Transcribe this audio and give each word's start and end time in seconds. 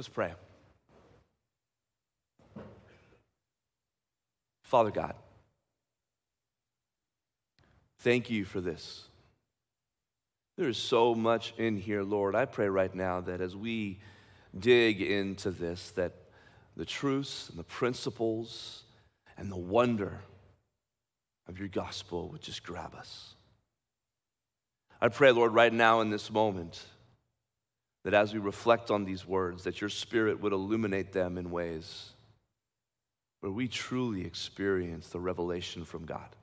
Let's 0.00 0.08
pray. 0.08 0.32
Father 4.62 4.90
God, 4.90 5.14
thank 7.98 8.30
you 8.30 8.46
for 8.46 8.62
this. 8.62 9.04
There 10.56 10.70
is 10.70 10.78
so 10.78 11.14
much 11.14 11.52
in 11.58 11.76
here, 11.76 12.02
Lord. 12.02 12.34
I 12.34 12.46
pray 12.46 12.70
right 12.70 12.94
now 12.94 13.20
that 13.20 13.42
as 13.42 13.54
we 13.54 13.98
dig 14.58 15.02
into 15.02 15.50
this, 15.50 15.90
that 15.90 16.14
the 16.78 16.86
truths 16.86 17.50
and 17.50 17.58
the 17.58 17.64
principles 17.64 18.84
and 19.36 19.52
the 19.52 19.58
wonder 19.58 20.18
of 21.46 21.58
your 21.58 21.68
gospel 21.68 22.30
would 22.30 22.40
just 22.40 22.62
grab 22.62 22.94
us. 22.94 23.34
I 24.98 25.08
pray, 25.08 25.30
Lord, 25.30 25.52
right 25.52 25.74
now 25.74 26.00
in 26.00 26.08
this 26.08 26.30
moment, 26.30 26.82
that 28.04 28.14
as 28.14 28.32
we 28.32 28.40
reflect 28.40 28.90
on 28.90 29.04
these 29.04 29.26
words, 29.26 29.64
that 29.64 29.80
your 29.80 29.90
spirit 29.90 30.40
would 30.40 30.52
illuminate 30.52 31.12
them 31.12 31.36
in 31.36 31.50
ways 31.50 32.10
where 33.40 33.52
we 33.52 33.68
truly 33.68 34.24
experience 34.24 35.08
the 35.08 35.20
revelation 35.20 35.84
from 35.84 36.04
God. 36.04 36.36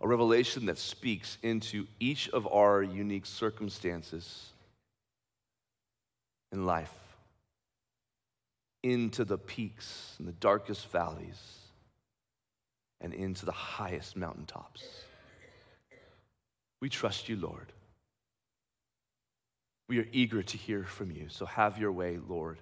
A 0.00 0.08
revelation 0.08 0.66
that 0.66 0.78
speaks 0.78 1.38
into 1.42 1.86
each 2.00 2.28
of 2.30 2.46
our 2.46 2.82
unique 2.82 3.26
circumstances 3.26 4.50
in 6.52 6.66
life, 6.66 6.92
into 8.82 9.24
the 9.24 9.38
peaks 9.38 10.14
and 10.18 10.28
the 10.28 10.32
darkest 10.32 10.90
valleys, 10.90 11.58
and 13.00 13.14
into 13.14 13.46
the 13.46 13.52
highest 13.52 14.16
mountaintops. 14.16 14.84
We 16.80 16.88
trust 16.88 17.28
you, 17.28 17.36
Lord. 17.36 17.72
We 19.88 20.00
are 20.00 20.08
eager 20.12 20.42
to 20.42 20.56
hear 20.56 20.84
from 20.84 21.10
you. 21.10 21.28
So 21.28 21.46
have 21.46 21.78
your 21.78 21.92
way, 21.92 22.18
Lord. 22.28 22.58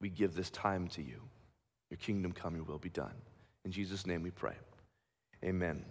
We 0.00 0.08
give 0.08 0.34
this 0.34 0.50
time 0.50 0.88
to 0.88 1.02
you. 1.02 1.20
Your 1.90 1.98
kingdom 1.98 2.32
come, 2.32 2.54
your 2.54 2.64
will 2.64 2.78
be 2.78 2.90
done. 2.90 3.14
In 3.64 3.72
Jesus' 3.72 4.06
name 4.06 4.22
we 4.22 4.30
pray. 4.30 4.54
Amen. 5.44 5.84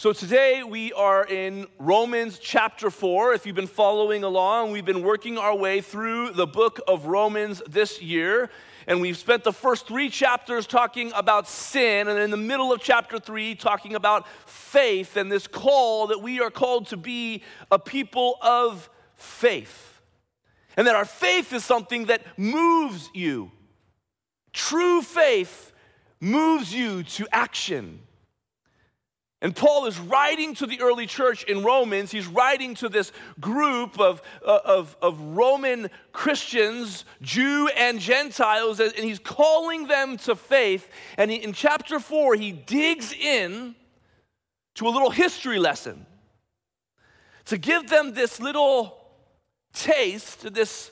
So 0.00 0.14
today 0.14 0.62
we 0.62 0.94
are 0.94 1.26
in 1.26 1.66
Romans 1.78 2.38
chapter 2.38 2.88
4. 2.88 3.34
If 3.34 3.44
you've 3.44 3.54
been 3.54 3.66
following 3.66 4.24
along, 4.24 4.72
we've 4.72 4.82
been 4.82 5.02
working 5.02 5.36
our 5.36 5.54
way 5.54 5.82
through 5.82 6.30
the 6.30 6.46
book 6.46 6.80
of 6.88 7.04
Romans 7.04 7.60
this 7.68 8.00
year. 8.00 8.48
And 8.86 9.02
we've 9.02 9.18
spent 9.18 9.44
the 9.44 9.52
first 9.52 9.86
three 9.86 10.08
chapters 10.08 10.66
talking 10.66 11.12
about 11.14 11.46
sin, 11.46 12.08
and 12.08 12.18
in 12.18 12.30
the 12.30 12.38
middle 12.38 12.72
of 12.72 12.80
chapter 12.80 13.18
three, 13.18 13.54
talking 13.54 13.94
about 13.94 14.26
faith 14.48 15.18
and 15.18 15.30
this 15.30 15.46
call 15.46 16.06
that 16.06 16.22
we 16.22 16.40
are 16.40 16.50
called 16.50 16.86
to 16.86 16.96
be 16.96 17.42
a 17.70 17.78
people 17.78 18.38
of 18.40 18.88
faith. 19.16 20.00
And 20.78 20.86
that 20.86 20.96
our 20.96 21.04
faith 21.04 21.52
is 21.52 21.62
something 21.62 22.06
that 22.06 22.22
moves 22.38 23.10
you. 23.12 23.52
True 24.54 25.02
faith 25.02 25.74
moves 26.22 26.72
you 26.74 27.02
to 27.02 27.28
action. 27.30 28.00
And 29.42 29.56
Paul 29.56 29.86
is 29.86 29.98
writing 29.98 30.54
to 30.56 30.66
the 30.66 30.80
early 30.82 31.06
church 31.06 31.44
in 31.44 31.62
Romans. 31.62 32.10
He's 32.10 32.26
writing 32.26 32.74
to 32.76 32.90
this 32.90 33.10
group 33.40 33.98
of, 33.98 34.20
uh, 34.44 34.58
of, 34.64 34.96
of 35.00 35.18
Roman 35.18 35.88
Christians, 36.12 37.06
Jew 37.22 37.68
and 37.74 38.00
Gentiles, 38.00 38.80
and 38.80 38.92
he's 38.92 39.18
calling 39.18 39.86
them 39.86 40.18
to 40.18 40.36
faith. 40.36 40.90
And 41.16 41.30
he, 41.30 41.38
in 41.38 41.54
chapter 41.54 41.98
4, 41.98 42.34
he 42.34 42.52
digs 42.52 43.14
in 43.14 43.74
to 44.74 44.86
a 44.86 44.90
little 44.90 45.10
history 45.10 45.58
lesson 45.58 46.04
to 47.46 47.56
give 47.56 47.88
them 47.88 48.12
this 48.12 48.40
little 48.40 48.98
taste, 49.72 50.52
this 50.52 50.90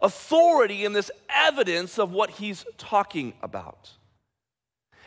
authority, 0.00 0.84
and 0.84 0.94
this 0.94 1.10
evidence 1.28 1.98
of 1.98 2.12
what 2.12 2.30
he's 2.30 2.64
talking 2.78 3.34
about. 3.42 3.90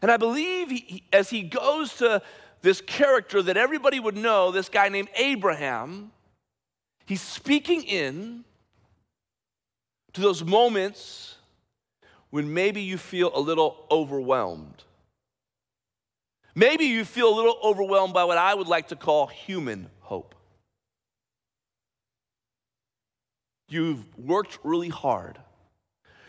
And 0.01 0.11
I 0.11 0.17
believe 0.17 0.69
he, 0.69 1.03
as 1.13 1.29
he 1.29 1.43
goes 1.43 1.95
to 1.97 2.21
this 2.61 2.81
character 2.81 3.41
that 3.41 3.57
everybody 3.57 3.99
would 3.99 4.15
know, 4.15 4.51
this 4.51 4.69
guy 4.69 4.89
named 4.89 5.09
Abraham, 5.15 6.11
he's 7.05 7.21
speaking 7.21 7.83
in 7.83 8.43
to 10.13 10.21
those 10.21 10.43
moments 10.43 11.35
when 12.29 12.53
maybe 12.53 12.81
you 12.81 12.97
feel 12.97 13.31
a 13.33 13.39
little 13.39 13.85
overwhelmed. 13.89 14.83
Maybe 16.53 16.85
you 16.85 17.05
feel 17.05 17.33
a 17.33 17.35
little 17.35 17.57
overwhelmed 17.63 18.13
by 18.13 18.25
what 18.25 18.37
I 18.37 18.53
would 18.53 18.67
like 18.67 18.89
to 18.89 18.95
call 18.95 19.27
human 19.27 19.89
hope. 20.01 20.35
You've 23.69 24.05
worked 24.17 24.59
really 24.63 24.89
hard. 24.89 25.39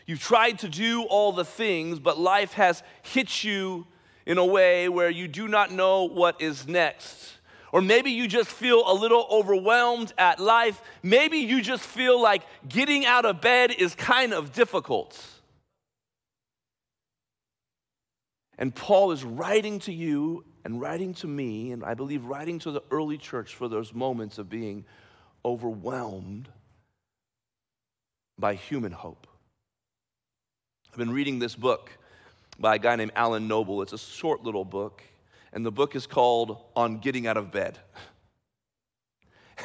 You've 0.07 0.21
tried 0.21 0.61
to 0.61 0.69
do 0.69 1.03
all 1.03 1.33
the 1.33 1.45
things, 1.45 1.99
but 1.99 2.19
life 2.19 2.53
has 2.53 2.83
hit 3.03 3.43
you 3.43 3.87
in 4.27 4.39
a 4.39 4.45
way 4.45 4.89
where 4.89 5.11
you 5.11 5.29
do 5.29 5.49
not 5.49 5.71
know 5.71 6.05
what 6.05 6.41
is 6.41 6.67
next. 6.67 7.35
Or 7.73 7.81
maybe 7.81 8.11
you 8.11 8.29
just 8.29 8.51
feel 8.51 8.83
a 8.87 8.93
little 8.93 9.27
overwhelmed 9.31 10.13
at 10.19 10.39
life. 10.39 10.83
Maybe 11.03 11.39
you 11.39 11.63
just 11.63 11.83
feel 11.83 12.21
like 12.21 12.43
getting 12.69 13.07
out 13.07 13.25
of 13.25 13.41
bed 13.41 13.71
is 13.71 13.95
kind 13.95 14.35
of 14.35 14.53
difficult. 14.53 15.19
And 18.59 18.75
Paul 18.75 19.13
is 19.13 19.25
writing 19.25 19.79
to 19.81 19.93
you 19.93 20.45
and 20.65 20.81
writing 20.81 21.15
to 21.15 21.27
me, 21.27 21.73
and 21.73 21.83
I 21.83 21.95
believe 21.95 22.25
writing 22.25 22.59
to 22.61 22.71
the 22.71 22.83
early 22.91 23.19
church 23.19 23.55
for 23.55 23.69
those 23.69 23.93
moments 23.93 24.39
of 24.39 24.49
being 24.49 24.85
overwhelmed 25.45 26.49
by 28.39 28.55
human 28.55 28.93
hope. 28.93 29.27
I've 30.91 30.99
been 30.99 31.13
reading 31.13 31.39
this 31.39 31.57
book 31.57 31.91
by 32.63 32.77
a 32.77 32.79
guy 32.79 32.97
named 32.97 33.13
Alan 33.15 33.49
Noble. 33.49 33.83
It's 33.83 33.93
a 33.93 33.99
short 33.99 34.45
little 34.45 34.65
book, 34.65 35.03
and 35.53 35.67
the 35.67 35.73
book 35.73 35.95
is 35.95 36.07
called 36.07 36.57
On 36.75 36.99
Getting 36.99 37.27
Out 37.27 37.37
of 37.37 37.53
Bed. 37.53 37.79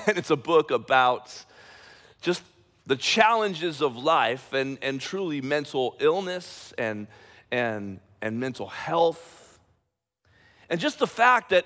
And 0.05 0.15
it's 0.15 0.29
a 0.29 0.35
book 0.35 0.69
about 0.69 1.33
just 2.21 2.43
the 2.85 2.95
challenges 2.95 3.81
of 3.81 3.97
life 3.97 4.53
and, 4.53 4.77
and 4.83 5.01
truly 5.01 5.41
mental 5.41 5.95
illness 5.99 6.71
and, 6.77 7.07
and, 7.51 7.99
and 8.21 8.39
mental 8.39 8.67
health. 8.67 9.59
And 10.69 10.79
just 10.79 10.99
the 10.99 11.07
fact 11.07 11.49
that 11.49 11.65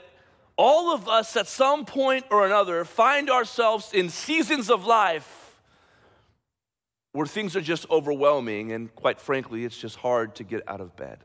all 0.56 0.94
of 0.94 1.09
us 1.09 1.36
at 1.36 1.47
some 1.47 1.84
point 1.84 2.25
or 2.30 2.46
another 2.46 2.86
find 2.86 3.30
ourselves 3.30 3.91
in 3.91 4.08
seasons 4.08 4.70
of 4.70 4.86
life 4.86 5.41
where 7.14 7.26
things 7.26 7.56
are 7.56 7.62
just 7.62 7.90
overwhelming, 7.90 8.72
and 8.72 8.94
quite 8.96 9.20
frankly, 9.20 9.66
it's 9.66 9.78
just 9.78 9.98
hard 9.98 10.36
to 10.36 10.44
get 10.44 10.68
out 10.68 10.82
of 10.82 10.96
bed. 10.96 11.20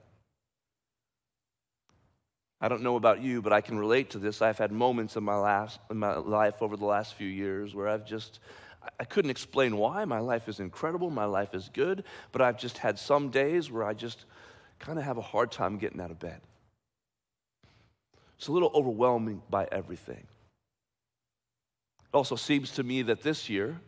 I 2.61 2.69
don't 2.69 2.83
know 2.83 2.97
about 2.97 3.21
you, 3.21 3.43
but 3.43 3.53
I 3.53 3.61
can 3.61 3.79
relate 3.79 4.11
to 4.11 4.19
this. 4.19 4.41
I've 4.41 4.59
had 4.59 4.73
moments 4.73 5.17
in 5.17 5.23
my, 5.23 5.37
last, 5.37 5.79
in 5.91 5.99
my 5.99 6.17
life 6.17 6.63
over 6.63 6.77
the 6.77 6.87
last 6.87 7.15
few 7.15 7.29
years 7.29 7.75
where 7.75 7.87
I've 7.87 8.07
just, 8.07 8.41
I 8.99 9.05
couldn't 9.05 9.31
explain 9.31 9.77
why. 9.77 10.05
My 10.07 10.21
life 10.21 10.49
is 10.49 10.59
incredible, 10.59 11.11
my 11.11 11.27
life 11.27 11.55
is 11.55 11.71
good, 11.73 12.05
but 12.33 12.41
I've 12.41 12.59
just 12.59 12.79
had 12.79 12.99
some 12.99 13.29
days 13.29 13.71
where 13.71 13.85
I 13.85 13.93
just 13.93 14.25
kind 14.79 14.99
of 14.99 15.05
have 15.05 15.19
a 15.19 15.23
hard 15.23 15.53
time 15.53 15.77
getting 15.77 16.01
out 16.01 16.11
of 16.11 16.19
bed. 16.19 16.41
It's 18.39 18.49
a 18.49 18.53
little 18.53 18.71
overwhelming 18.75 19.43
by 19.49 19.69
everything. 19.71 20.27
It 22.01 22.17
also 22.17 22.37
seems 22.37 22.73
to 22.73 22.83
me 22.83 23.03
that 23.03 23.23
this 23.23 23.49
year, 23.49 23.81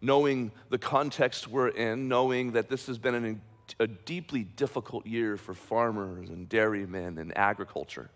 knowing 0.00 0.50
the 0.70 0.78
context 0.78 1.48
we're 1.48 1.68
in, 1.68 2.08
knowing 2.08 2.52
that 2.52 2.68
this 2.68 2.86
has 2.86 2.98
been 2.98 3.14
an, 3.14 3.42
a 3.78 3.86
deeply 3.86 4.44
difficult 4.44 5.06
year 5.06 5.36
for 5.36 5.54
farmers 5.54 6.30
and 6.30 6.48
dairymen 6.48 7.18
and 7.18 7.36
agriculture. 7.36 8.10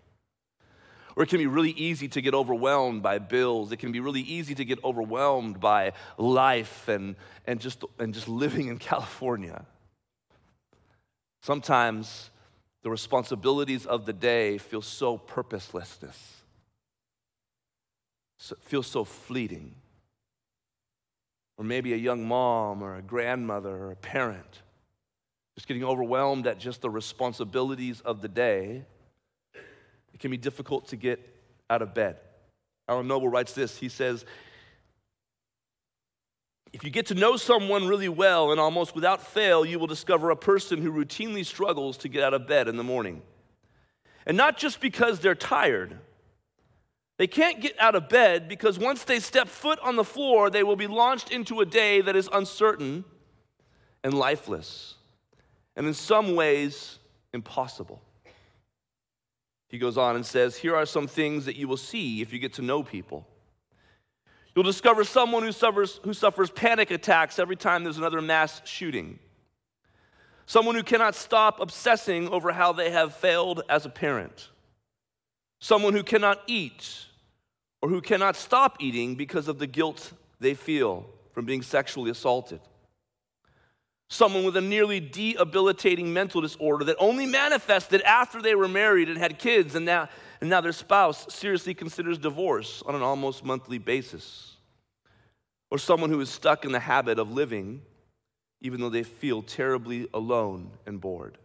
Or 1.15 1.23
it 1.23 1.29
can 1.29 1.37
be 1.37 1.47
really 1.47 1.71
easy 1.71 2.09
to 2.09 2.21
get 2.21 2.33
overwhelmed 2.33 3.01
by 3.01 3.19
bills. 3.19 3.71
It 3.71 3.77
can 3.77 3.91
be 3.91 4.01
really 4.01 4.21
easy 4.21 4.53
to 4.55 4.65
get 4.65 4.83
overwhelmed 4.83 5.61
by 5.61 5.93
life 6.17 6.89
and, 6.89 7.15
and, 7.47 7.61
just, 7.61 7.85
and 7.99 8.13
just 8.13 8.27
living 8.27 8.67
in 8.67 8.77
California. 8.79 9.65
Sometimes 11.41 12.31
the 12.81 12.89
responsibilities 12.89 13.85
of 13.85 14.05
the 14.05 14.13
day 14.13 14.57
feel 14.57 14.81
so 14.81 15.17
purposelessness, 15.17 16.41
so, 18.37 18.55
feel 18.61 18.83
so 18.83 19.05
fleeting 19.05 19.75
or 21.57 21.65
maybe 21.65 21.93
a 21.93 21.97
young 21.97 22.27
mom 22.27 22.83
or 22.83 22.97
a 22.97 23.01
grandmother 23.01 23.69
or 23.69 23.91
a 23.91 23.95
parent, 23.95 24.61
just 25.55 25.67
getting 25.67 25.83
overwhelmed 25.83 26.47
at 26.47 26.59
just 26.59 26.81
the 26.81 26.89
responsibilities 26.89 28.01
of 28.01 28.21
the 28.21 28.27
day, 28.27 28.83
it 30.13 30.19
can 30.19 30.31
be 30.31 30.37
difficult 30.37 30.89
to 30.89 30.95
get 30.95 31.19
out 31.69 31.81
of 31.81 31.93
bed. 31.93 32.17
Alan 32.87 33.07
Noble 33.07 33.29
writes 33.29 33.53
this 33.53 33.77
he 33.77 33.89
says, 33.89 34.25
if 36.73 36.83
you 36.83 36.89
get 36.89 37.05
to 37.05 37.15
know 37.15 37.37
someone 37.37 37.87
really 37.87 38.09
well 38.09 38.51
and 38.51 38.59
almost 38.59 38.95
without 38.95 39.25
fail, 39.25 39.65
you 39.65 39.79
will 39.79 39.87
discover 39.87 40.29
a 40.29 40.35
person 40.35 40.81
who 40.81 40.91
routinely 40.91 41.45
struggles 41.45 41.95
to 41.99 42.09
get 42.09 42.21
out 42.21 42.33
of 42.33 42.47
bed 42.47 42.67
in 42.67 42.75
the 42.75 42.83
morning. 42.83 43.21
And 44.25 44.35
not 44.35 44.57
just 44.57 44.81
because 44.81 45.21
they're 45.21 45.35
tired, 45.35 45.97
They 47.17 47.27
can't 47.27 47.61
get 47.61 47.79
out 47.79 47.95
of 47.95 48.09
bed 48.09 48.49
because 48.49 48.77
once 48.77 49.03
they 49.03 49.19
step 49.19 49.47
foot 49.47 49.79
on 49.79 49.95
the 49.95 50.03
floor, 50.03 50.49
they 50.49 50.63
will 50.63 50.75
be 50.75 50.87
launched 50.87 51.31
into 51.31 51.61
a 51.61 51.65
day 51.65 52.01
that 52.01 52.15
is 52.15 52.29
uncertain 52.31 53.05
and 54.03 54.13
lifeless, 54.13 54.95
and 55.75 55.87
in 55.87 55.93
some 55.93 56.35
ways, 56.35 56.99
impossible. 57.33 58.01
He 59.67 59.79
goes 59.79 59.97
on 59.97 60.15
and 60.15 60.25
says, 60.25 60.55
Here 60.55 60.75
are 60.75 60.85
some 60.85 61.07
things 61.07 61.45
that 61.45 61.55
you 61.55 61.67
will 61.67 61.77
see 61.77 62.21
if 62.21 62.31
you 62.31 62.39
get 62.39 62.53
to 62.53 62.61
know 62.61 62.83
people. 62.83 63.27
You'll 64.53 64.63
discover 64.63 65.03
someone 65.03 65.43
who 65.43 65.51
suffers, 65.51 65.99
who 66.03 66.13
suffers 66.13 66.49
panic 66.49 66.91
attacks 66.91 67.39
every 67.39 67.55
time 67.55 67.83
there's 67.83 67.97
another 67.97 68.21
mass 68.21 68.61
shooting. 68.63 69.19
Someone 70.45 70.75
who 70.75 70.83
cannot 70.83 71.15
stop 71.15 71.59
obsessing 71.59 72.29
over 72.29 72.51
how 72.51 72.71
they 72.71 72.91
have 72.91 73.15
failed 73.15 73.63
as 73.67 73.85
a 73.85 73.89
parent. 73.89 74.49
Someone 75.65 75.93
who 75.93 76.03
cannot 76.03 76.43
eat 76.45 77.07
or 77.81 77.89
who 77.89 77.99
cannot 77.99 78.35
stop 78.35 78.77
eating 78.79 79.15
because 79.15 79.47
of 79.47 79.57
the 79.57 79.65
guilt 79.65 80.13
they 80.39 80.53
feel 80.53 81.09
from 81.33 81.45
being 81.45 81.63
sexually 81.63 82.11
assaulted. 82.11 82.59
Someone 84.07 84.43
with 84.43 84.55
a 84.57 84.61
nearly 84.61 84.99
debilitating 84.99 86.13
mental 86.13 86.39
disorder 86.39 86.85
that 86.85 86.97
only 86.99 87.25
manifested 87.25 88.03
after 88.03 88.43
they 88.43 88.53
were 88.53 88.67
married 88.67 89.09
and 89.09 89.17
had 89.17 89.39
kids, 89.39 89.73
and 89.73 89.87
now, 89.87 90.07
and 90.39 90.51
now 90.51 90.61
their 90.61 90.71
spouse 90.71 91.33
seriously 91.33 91.73
considers 91.73 92.19
divorce 92.19 92.83
on 92.85 92.93
an 92.93 93.01
almost 93.01 93.43
monthly 93.43 93.79
basis. 93.79 94.57
Or 95.71 95.79
someone 95.79 96.11
who 96.11 96.21
is 96.21 96.29
stuck 96.29 96.63
in 96.63 96.73
the 96.73 96.79
habit 96.79 97.17
of 97.17 97.31
living 97.31 97.81
even 98.61 98.81
though 98.81 98.89
they 98.89 99.01
feel 99.01 99.41
terribly 99.41 100.07
alone 100.13 100.69
and 100.85 101.01
bored. 101.01 101.39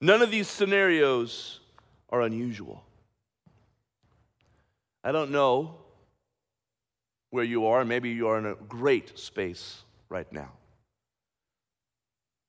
None 0.00 0.22
of 0.22 0.30
these 0.30 0.48
scenarios 0.48 1.60
are 2.08 2.22
unusual. 2.22 2.82
I 5.04 5.12
don't 5.12 5.30
know 5.30 5.76
where 7.28 7.44
you 7.44 7.66
are. 7.66 7.84
Maybe 7.84 8.10
you 8.10 8.28
are 8.28 8.38
in 8.38 8.46
a 8.46 8.54
great 8.54 9.18
space 9.18 9.82
right 10.08 10.30
now. 10.32 10.52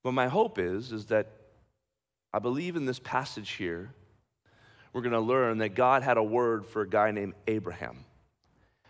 But 0.03 0.13
my 0.13 0.27
hope 0.27 0.57
is, 0.57 0.93
is 0.93 1.07
that 1.07 1.27
I 2.33 2.39
believe 2.39 2.77
in 2.77 2.85
this 2.85 2.99
passage 2.99 3.51
here, 3.51 3.93
we're 4.93 5.01
going 5.01 5.11
to 5.11 5.19
learn 5.19 5.57
that 5.57 5.75
God 5.75 6.03
had 6.03 6.15
a 6.15 6.23
word 6.23 6.65
for 6.65 6.83
a 6.83 6.89
guy 6.89 7.11
named 7.11 7.33
Abraham. 7.47 8.05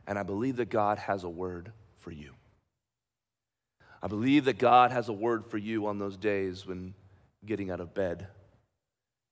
And 0.06 0.20
I 0.20 0.24
believe 0.24 0.58
that 0.58 0.70
God 0.70 1.00
has 1.00 1.24
a 1.24 1.30
word 1.30 1.72
for 1.98 2.12
you. 2.12 2.34
I 4.04 4.08
believe 4.08 4.46
that 4.46 4.60
God 4.60 4.92
has 4.92 5.10
a 5.10 5.14
word 5.14 5.46
for 5.48 5.58
you 5.58 5.88
on 5.88 5.98
those 5.98 6.18
days 6.18 6.68
when 6.68 6.94
getting 7.44 7.72
out 7.72 7.80
of 7.80 7.96
bed 7.96 8.28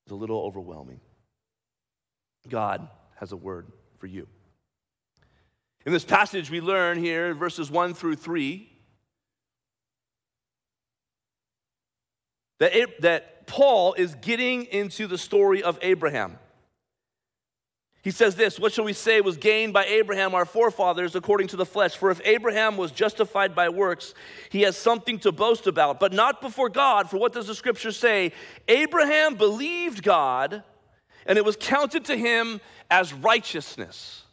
is 0.07 0.11
a 0.11 0.15
little 0.15 0.39
overwhelming. 0.39 0.99
God 2.49 2.87
has 3.15 3.31
a 3.31 3.37
word 3.37 3.67
for 4.03 4.07
you. 4.07 4.27
In 5.85 5.93
this 5.93 6.03
passage, 6.03 6.51
we 6.51 6.59
learn 6.59 6.97
here, 6.97 7.33
verses 7.33 7.71
1 7.71 7.93
through 7.93 8.17
3, 8.17 8.69
that, 12.59 12.75
it, 12.75 13.01
that 13.01 13.47
Paul 13.47 13.93
is 13.93 14.13
getting 14.15 14.65
into 14.65 15.07
the 15.07 15.17
story 15.17 15.63
of 15.63 15.79
Abraham. 15.81 16.37
He 18.01 18.11
says 18.11 18.35
this 18.35 18.59
What 18.59 18.73
shall 18.73 18.83
we 18.83 18.91
say 18.91 19.21
was 19.21 19.37
gained 19.37 19.71
by 19.71 19.85
Abraham, 19.85 20.35
our 20.35 20.43
forefathers, 20.43 21.15
according 21.15 21.47
to 21.47 21.55
the 21.55 21.65
flesh? 21.65 21.95
For 21.95 22.11
if 22.11 22.19
Abraham 22.25 22.75
was 22.75 22.91
justified 22.91 23.55
by 23.55 23.69
works, 23.69 24.13
he 24.49 24.63
has 24.63 24.75
something 24.75 25.17
to 25.19 25.31
boast 25.31 25.65
about, 25.65 26.01
but 26.01 26.11
not 26.11 26.41
before 26.41 26.67
God. 26.67 27.09
For 27.09 27.15
what 27.15 27.31
does 27.31 27.47
the 27.47 27.55
scripture 27.55 27.93
say? 27.93 28.33
Abraham 28.67 29.35
believed 29.35 30.03
God, 30.03 30.63
and 31.25 31.37
it 31.37 31.45
was 31.45 31.57
counted 31.59 32.05
to 32.05 32.17
him 32.17 32.61
as 32.89 33.13
righteousness. 33.13 34.23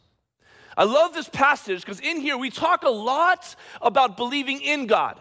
I 0.77 0.85
love 0.85 1.13
this 1.13 1.29
passage 1.29 1.81
because 1.81 1.99
in 1.99 2.19
here 2.19 2.37
we 2.37 2.49
talk 2.49 2.83
a 2.83 2.89
lot 2.89 3.55
about 3.81 4.17
believing 4.17 4.61
in 4.61 4.87
God. 4.87 5.19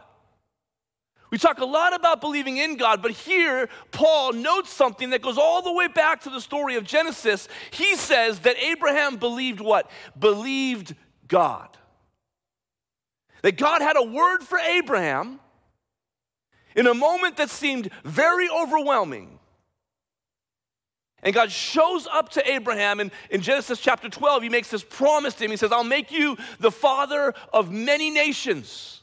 We 1.31 1.39
talk 1.39 1.61
a 1.61 1.65
lot 1.65 1.95
about 1.95 2.21
believing 2.21 2.57
in 2.57 2.77
God, 2.77 3.03
but 3.03 3.13
here 3.13 3.69
Paul 3.93 4.33
notes 4.33 4.73
something 4.73 5.11
that 5.11 5.23
goes 5.23 5.39
all 5.39 5.63
the 5.63 5.73
way 5.73 5.87
back 5.87 6.23
to 6.23 6.31
the 6.31 6.41
story 6.41 6.75
of 6.77 6.85
Genesis. 6.85 7.49
He 7.71 7.95
says 7.97 8.41
that 8.41 8.57
Abraham 8.59 9.17
believed 9.17 9.61
what? 9.61 9.91
Believed 10.19 10.95
God. 11.29 11.69
That 13.43 13.57
God 13.57 13.81
had 13.81 13.97
a 13.97 14.03
word 14.03 14.43
for 14.43 14.59
Abraham 14.59 15.41
in 16.75 16.87
a 16.87 16.95
moment 16.95 17.37
that 17.37 17.51
seemed 17.51 17.91
very 18.05 18.49
overwhelming. 18.49 19.40
And 21.23 21.35
God 21.35 21.53
shows 21.53 22.07
up 22.07 22.31
to 22.31 22.51
Abraham 22.51 23.01
and 23.01 23.11
in 23.31 23.43
Genesis 23.43 23.79
chapter 23.79 24.09
12. 24.09 24.43
He 24.43 24.49
makes 24.49 24.71
this 24.71 24.83
promise 24.83 25.35
to 25.35 25.45
him. 25.45 25.51
He 25.51 25.57
says, 25.57 25.73
I'll 25.73 25.85
make 25.85 26.11
you 26.11 26.37
the 26.59 26.71
father 26.71 27.35
of 27.53 27.71
many 27.71 28.11
nations. 28.11 29.01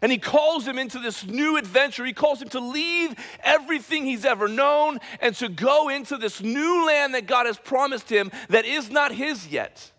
And 0.00 0.12
he 0.12 0.18
calls 0.18 0.66
him 0.66 0.78
into 0.78 0.98
this 0.98 1.26
new 1.26 1.56
adventure. 1.56 2.04
He 2.04 2.12
calls 2.12 2.40
him 2.40 2.48
to 2.50 2.60
leave 2.60 3.14
everything 3.42 4.04
he's 4.04 4.24
ever 4.24 4.48
known 4.48 4.98
and 5.20 5.34
to 5.36 5.48
go 5.48 5.88
into 5.88 6.16
this 6.16 6.40
new 6.40 6.86
land 6.86 7.14
that 7.14 7.26
God 7.26 7.46
has 7.46 7.58
promised 7.58 8.08
him 8.08 8.30
that 8.48 8.64
is 8.64 8.90
not 8.90 9.12
his 9.12 9.48
yet. 9.48 9.90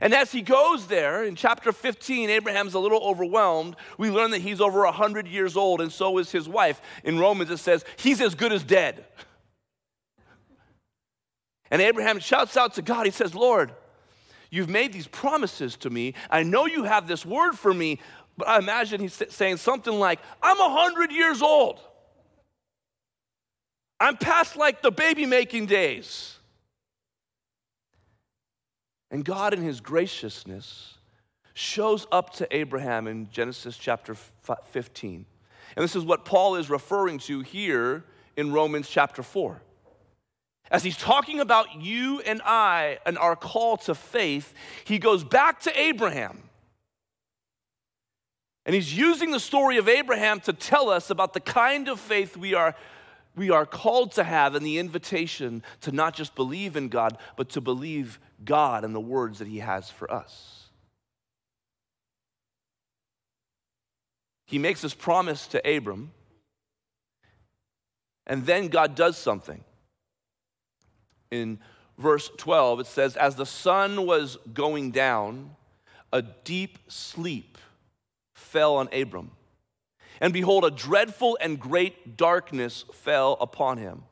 And 0.00 0.12
as 0.12 0.30
he 0.30 0.42
goes 0.42 0.88
there, 0.88 1.24
in 1.24 1.36
chapter 1.36 1.72
15, 1.72 2.28
Abraham's 2.28 2.74
a 2.74 2.78
little 2.78 3.02
overwhelmed. 3.02 3.76
We 3.96 4.10
learn 4.10 4.30
that 4.32 4.42
he's 4.42 4.60
over 4.60 4.84
100 4.84 5.26
years 5.26 5.56
old, 5.56 5.80
and 5.80 5.90
so 5.90 6.18
is 6.18 6.30
his 6.30 6.48
wife. 6.48 6.82
In 7.02 7.18
Romans, 7.18 7.50
it 7.50 7.58
says, 7.58 7.82
he's 7.96 8.20
as 8.20 8.34
good 8.34 8.52
as 8.52 8.62
dead. 8.62 9.06
And 11.70 11.82
Abraham 11.82 12.18
shouts 12.18 12.56
out 12.56 12.74
to 12.74 12.82
God, 12.82 13.06
he 13.06 13.12
says, 13.12 13.34
Lord, 13.34 13.72
you've 14.50 14.68
made 14.68 14.92
these 14.92 15.08
promises 15.08 15.76
to 15.78 15.90
me. 15.90 16.14
I 16.30 16.42
know 16.42 16.66
you 16.66 16.84
have 16.84 17.08
this 17.08 17.26
word 17.26 17.52
for 17.54 17.74
me, 17.74 18.00
but 18.36 18.48
I 18.48 18.58
imagine 18.58 19.00
he's 19.00 19.20
saying 19.30 19.56
something 19.56 19.98
like, 19.98 20.20
I'm 20.42 20.58
100 20.58 21.10
years 21.10 21.42
old. 21.42 21.80
I'm 23.98 24.16
past 24.16 24.56
like 24.56 24.82
the 24.82 24.90
baby 24.90 25.26
making 25.26 25.66
days. 25.66 26.36
And 29.10 29.24
God, 29.24 29.54
in 29.54 29.62
his 29.62 29.80
graciousness, 29.80 30.94
shows 31.54 32.06
up 32.12 32.34
to 32.34 32.46
Abraham 32.54 33.06
in 33.06 33.30
Genesis 33.30 33.78
chapter 33.78 34.14
15. 34.14 35.24
And 35.76 35.82
this 35.82 35.96
is 35.96 36.04
what 36.04 36.24
Paul 36.24 36.56
is 36.56 36.68
referring 36.68 37.18
to 37.20 37.40
here 37.40 38.04
in 38.36 38.52
Romans 38.52 38.88
chapter 38.88 39.22
4. 39.22 39.62
As 40.70 40.82
he's 40.82 40.96
talking 40.96 41.40
about 41.40 41.80
you 41.80 42.20
and 42.20 42.42
I 42.44 42.98
and 43.06 43.16
our 43.18 43.36
call 43.36 43.76
to 43.78 43.94
faith, 43.94 44.52
he 44.84 44.98
goes 44.98 45.22
back 45.22 45.60
to 45.62 45.80
Abraham 45.80 46.42
and 48.66 48.74
he's 48.74 48.96
using 48.96 49.30
the 49.30 49.40
story 49.40 49.78
of 49.78 49.88
Abraham 49.88 50.40
to 50.40 50.52
tell 50.52 50.90
us 50.90 51.08
about 51.08 51.32
the 51.32 51.40
kind 51.40 51.88
of 51.88 52.00
faith 52.00 52.36
we 52.36 52.52
are, 52.52 52.74
we 53.36 53.48
are 53.48 53.64
called 53.64 54.12
to 54.12 54.24
have 54.24 54.56
and 54.56 54.66
the 54.66 54.78
invitation 54.78 55.62
to 55.82 55.92
not 55.92 56.14
just 56.14 56.34
believe 56.34 56.76
in 56.76 56.88
God, 56.88 57.16
but 57.36 57.48
to 57.50 57.60
believe 57.60 58.18
God 58.44 58.84
and 58.84 58.92
the 58.92 59.00
words 59.00 59.38
that 59.38 59.46
he 59.46 59.60
has 59.60 59.88
for 59.88 60.12
us. 60.12 60.64
He 64.46 64.58
makes 64.58 64.82
this 64.82 64.94
promise 64.94 65.46
to 65.48 65.76
Abram, 65.76 66.10
and 68.26 68.46
then 68.46 68.66
God 68.66 68.96
does 68.96 69.16
something. 69.16 69.62
In 71.30 71.58
verse 71.98 72.30
12, 72.36 72.80
it 72.80 72.86
says, 72.86 73.16
As 73.16 73.36
the 73.36 73.46
sun 73.46 74.06
was 74.06 74.38
going 74.52 74.90
down, 74.90 75.56
a 76.12 76.22
deep 76.22 76.78
sleep 76.88 77.58
fell 78.34 78.76
on 78.76 78.88
Abram. 78.92 79.30
And 80.20 80.32
behold, 80.32 80.64
a 80.64 80.70
dreadful 80.70 81.36
and 81.40 81.60
great 81.60 82.16
darkness 82.16 82.84
fell 82.92 83.36
upon 83.40 83.78
him. 83.78 84.02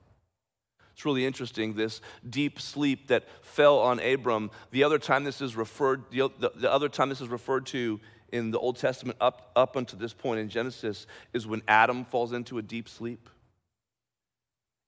It's 0.92 1.04
really 1.04 1.26
interesting, 1.26 1.75
this 1.75 2.00
deep 2.28 2.61
sleep 2.61 3.09
that 3.09 3.25
fell 3.42 3.78
on 3.78 3.99
Abram. 3.99 4.50
The 4.71 4.85
other 4.85 4.99
time 4.99 5.25
this 5.25 5.40
is 5.40 5.56
referred, 5.56 6.04
the, 6.11 6.30
the, 6.38 6.52
the 6.54 6.73
other 6.73 6.88
time 6.88 7.09
this 7.09 7.21
is 7.21 7.28
referred 7.28 7.66
to 7.66 8.00
in 8.30 8.50
the 8.50 8.59
Old 8.59 8.76
Testament 8.76 9.18
up, 9.21 9.50
up 9.56 9.76
until 9.76 9.99
this 9.99 10.12
point 10.12 10.40
in 10.40 10.49
Genesis 10.49 11.06
is 11.33 11.47
when 11.47 11.62
Adam 11.66 12.04
falls 12.04 12.33
into 12.33 12.59
a 12.59 12.62
deep 12.62 12.88
sleep 12.88 13.28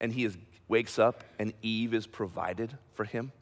and 0.01 0.13
he 0.13 0.25
is, 0.25 0.37
wakes 0.69 0.99
up 0.99 1.25
and 1.39 1.53
Eve 1.63 1.95
is 1.95 2.07
provided 2.07 2.77
for 2.95 3.05
him. 3.05 3.33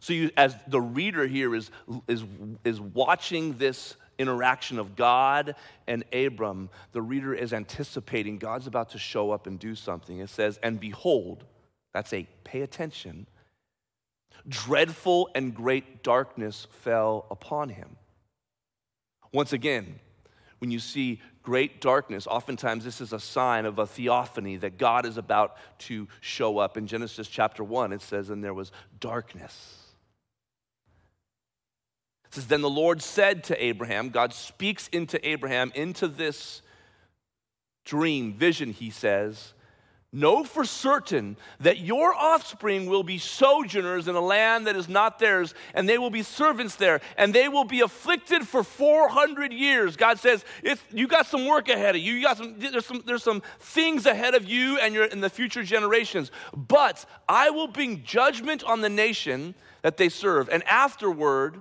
So, 0.00 0.12
you, 0.12 0.30
as 0.36 0.54
the 0.68 0.80
reader 0.80 1.26
here 1.26 1.54
is, 1.54 1.70
is, 2.06 2.24
is 2.64 2.80
watching 2.80 3.58
this 3.58 3.96
interaction 4.18 4.78
of 4.78 4.96
God 4.96 5.54
and 5.86 6.04
Abram, 6.12 6.70
the 6.92 7.02
reader 7.02 7.34
is 7.34 7.52
anticipating 7.52 8.38
God's 8.38 8.66
about 8.66 8.90
to 8.90 8.98
show 8.98 9.30
up 9.30 9.46
and 9.46 9.58
do 9.58 9.74
something. 9.74 10.18
It 10.18 10.30
says, 10.30 10.58
And 10.62 10.78
behold, 10.78 11.44
that's 11.92 12.12
a 12.12 12.26
pay 12.44 12.60
attention, 12.60 13.26
dreadful 14.48 15.30
and 15.34 15.54
great 15.54 16.02
darkness 16.02 16.66
fell 16.70 17.26
upon 17.30 17.70
him. 17.70 17.96
Once 19.32 19.52
again, 19.52 19.98
when 20.58 20.70
you 20.70 20.78
see 20.78 21.20
great 21.42 21.80
darkness, 21.80 22.26
oftentimes 22.26 22.84
this 22.84 23.00
is 23.00 23.12
a 23.12 23.20
sign 23.20 23.64
of 23.64 23.78
a 23.78 23.86
theophany 23.86 24.56
that 24.56 24.78
God 24.78 25.06
is 25.06 25.16
about 25.16 25.56
to 25.80 26.08
show 26.20 26.58
up. 26.58 26.76
In 26.76 26.86
Genesis 26.86 27.28
chapter 27.28 27.64
1, 27.64 27.92
it 27.92 28.02
says, 28.02 28.30
And 28.30 28.42
there 28.42 28.54
was 28.54 28.72
darkness. 29.00 29.76
It 32.26 32.34
says, 32.34 32.46
Then 32.48 32.60
the 32.60 32.70
Lord 32.70 33.00
said 33.02 33.44
to 33.44 33.64
Abraham, 33.64 34.10
God 34.10 34.34
speaks 34.34 34.88
into 34.88 35.26
Abraham, 35.26 35.72
into 35.74 36.08
this 36.08 36.62
dream, 37.84 38.34
vision, 38.34 38.72
he 38.72 38.90
says, 38.90 39.54
Know 40.10 40.42
for 40.42 40.64
certain 40.64 41.36
that 41.60 41.80
your 41.80 42.14
offspring 42.14 42.86
will 42.86 43.02
be 43.02 43.18
sojourners 43.18 44.08
in 44.08 44.14
a 44.14 44.22
land 44.22 44.66
that 44.66 44.74
is 44.74 44.88
not 44.88 45.18
theirs, 45.18 45.52
and 45.74 45.86
they 45.86 45.98
will 45.98 46.08
be 46.08 46.22
servants 46.22 46.76
there, 46.76 47.02
and 47.18 47.34
they 47.34 47.46
will 47.46 47.64
be 47.64 47.80
afflicted 47.80 48.48
for 48.48 48.62
400 48.62 49.52
years. 49.52 49.96
God 49.96 50.18
says, 50.18 50.46
You 50.90 51.08
got 51.08 51.26
some 51.26 51.44
work 51.44 51.68
ahead 51.68 51.94
of 51.94 52.00
you. 52.00 52.14
you 52.14 52.22
got 52.22 52.38
some, 52.38 52.58
there's, 52.58 52.86
some, 52.86 53.02
there's 53.04 53.22
some 53.22 53.42
things 53.60 54.06
ahead 54.06 54.34
of 54.34 54.46
you 54.46 54.78
and 54.78 54.94
your, 54.94 55.04
in 55.04 55.20
the 55.20 55.28
future 55.28 55.62
generations. 55.62 56.30
But 56.56 57.04
I 57.28 57.50
will 57.50 57.68
bring 57.68 58.02
judgment 58.02 58.64
on 58.64 58.80
the 58.80 58.88
nation 58.88 59.54
that 59.82 59.98
they 59.98 60.08
serve, 60.08 60.48
and 60.48 60.62
afterward 60.64 61.60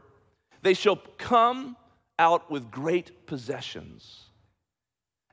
they 0.61 0.73
shall 0.73 1.01
come 1.17 1.75
out 2.17 2.49
with 2.49 2.71
great 2.71 3.27
possessions. 3.27 4.21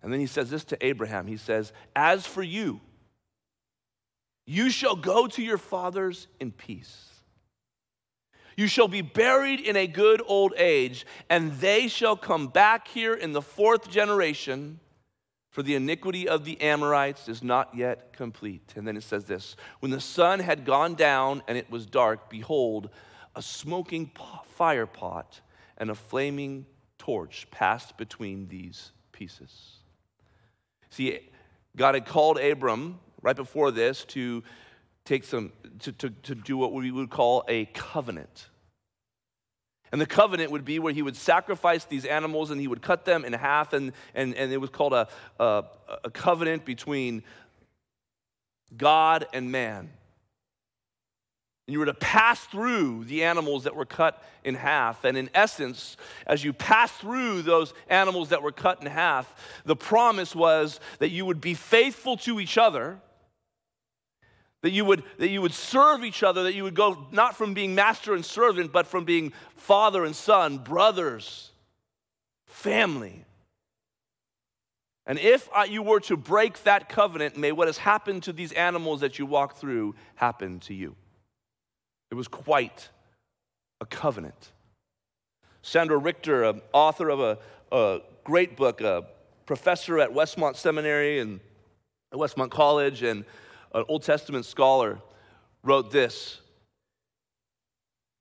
And 0.03 0.13
then 0.13 0.19
he 0.19 0.27
says 0.27 0.51
this 0.51 0.65
to 0.65 0.85
Abraham 0.85 1.29
He 1.29 1.37
says, 1.37 1.73
As 1.95 2.27
for 2.27 2.43
you, 2.43 2.81
you 4.47 4.71
shall 4.71 4.97
go 4.97 5.27
to 5.27 5.43
your 5.43 5.59
fathers 5.59 6.27
in 6.41 6.53
peace. 6.53 7.11
You 8.57 8.67
shall 8.67 8.89
be 8.89 9.03
buried 9.03 9.61
in 9.61 9.77
a 9.77 9.87
good 9.87 10.23
old 10.27 10.55
age, 10.57 11.07
and 11.29 11.53
they 11.55 11.89
shall 11.89 12.17
come 12.17 12.49
back 12.49 12.87
here 12.87 13.15
in 13.15 13.33
the 13.33 13.43
fourth 13.43 13.91
generation, 13.91 14.79
for 15.51 15.63
the 15.63 15.75
iniquity 15.75 16.29
of 16.29 16.45
the 16.45 16.61
Amorites 16.61 17.29
is 17.29 17.43
not 17.43 17.75
yet 17.75 18.13
complete. 18.13 18.75
And 18.77 18.87
then 18.87 18.97
it 18.97 19.03
says 19.03 19.25
this 19.25 19.57
When 19.81 19.91
the 19.91 20.01
sun 20.01 20.41
had 20.41 20.65
gone 20.65 20.95
down 20.95 21.43
and 21.49 21.59
it 21.59 21.71
was 21.71 21.87
dark, 21.87 22.29
behold, 22.29 22.91
a 23.35 23.43
smoking 23.43 24.11
fire 24.47 24.87
pot 24.87 25.41
and 25.79 25.91
a 25.91 25.95
flaming 25.95 26.67
torch 26.99 27.49
passed 27.51 27.97
between 27.97 28.49
these 28.49 28.93
pieces. 29.13 29.79
See, 30.91 31.19
God 31.77 31.95
had 31.95 32.07
called 32.07 32.39
Abram 32.39 33.01
right 33.25 33.35
before 33.35 33.71
this 33.71 34.05
to 34.05 34.45
take 35.07 35.25
some, 35.25 35.51
to, 35.81 35.93
to, 35.93 36.11
to 36.11 36.35
do 36.35 36.57
what 36.59 36.73
we 36.73 36.91
would 36.91 37.11
call 37.11 37.43
a 37.49 37.65
covenant. 37.65 38.49
And 39.91 40.01
the 40.01 40.07
covenant 40.07 40.51
would 40.51 40.65
be 40.65 40.79
where 40.79 40.93
he 40.93 41.03
would 41.03 41.17
sacrifice 41.17 41.85
these 41.87 42.05
animals 42.05 42.51
and 42.51 42.61
he 42.61 42.69
would 42.69 42.83
cut 42.83 43.05
them 43.05 43.25
in 43.25 43.33
half, 43.33 43.73
and, 43.73 43.93
and, 44.15 44.35
and 44.35 44.53
it 44.53 44.61
was 44.61 44.71
called 44.71 44.93
a, 44.93 45.09
a, 45.41 45.65
a 46.05 46.11
covenant 46.11 46.65
between 46.65 47.23
God 48.77 49.27
and 49.33 49.51
man. 49.51 49.89
And 51.67 51.73
you 51.73 51.79
were 51.79 51.87
to 51.87 51.95
pass 51.95 52.45
through 52.45 53.05
the 53.05 53.25
animals 53.25 53.65
that 53.65 53.75
were 53.75 53.87
cut 53.87 54.23
in 54.43 54.55
half. 54.55 55.05
And 55.05 55.17
in 55.17 55.31
essence, 55.33 55.97
as 56.27 56.45
you 56.45 56.53
pass 56.53 56.93
through 56.93 57.43
those 57.43 57.73
animals 57.89 58.29
that 58.31 58.43
were 58.43 58.53
cut 58.53 58.83
in 58.83 58.87
half, 58.87 59.35
the 59.65 59.77
promise 59.77 60.35
was 60.35 60.79
that 60.99 61.09
you 61.09 61.25
would 61.25 61.41
be 61.41 61.55
faithful 61.55 62.19
to 62.19 62.39
each 62.39 62.59
other, 62.59 62.99
that 64.65 64.73
you 64.73 64.83
would, 64.87 65.03
that 65.19 65.29
you 65.29 65.43
would 65.43 65.53
serve 65.53 66.03
each 66.03 66.23
other, 66.23 66.45
that 66.45 66.55
you 66.55 66.63
would 66.63 66.75
go 66.75 67.07
not 67.13 67.37
from 67.37 67.53
being 67.53 67.75
master 67.75 68.15
and 68.15 68.25
servant, 68.25 68.73
but 68.73 68.87
from 68.87 69.05
being 69.05 69.31
father 69.57 70.07
and 70.07 70.17
son, 70.17 70.57
brothers, 70.57 71.51
family. 72.47 73.27
And 75.05 75.19
if 75.19 75.51
you 75.69 75.83
were 75.83 76.01
to 76.01 76.17
break 76.17 76.63
that 76.63 76.89
covenant, 76.89 77.37
may 77.37 77.53
what 77.53 77.69
has 77.69 77.77
happened 77.77 78.23
to 78.23 78.33
these 78.33 78.53
animals 78.53 79.03
that 79.03 79.19
you 79.19 79.27
walk 79.27 79.57
through 79.57 79.97
happen 80.15 80.61
to 80.61 80.73
you. 80.73 80.97
It 82.11 82.15
was 82.15 82.27
quite 82.27 82.89
a 83.83 83.87
covenant. 83.87 84.53
Sandra 85.61 85.99
Richter, 85.99 86.55
author 86.73 87.11
of 87.11 87.21
a, 87.21 87.39
a, 87.71 88.01
great 88.25 88.57
book, 88.57 88.81
a 88.81 89.05
professor 89.45 89.99
at 89.99 90.09
Westmont 90.09 90.57
Seminary 90.57 91.19
and 91.19 91.41
Westmont 92.15 92.51
College, 92.51 93.03
and 93.03 93.27
an 93.75 93.85
Old 93.89 94.03
Testament 94.03 94.47
scholar, 94.47 94.99
wrote 95.63 95.91
this. 95.91 96.41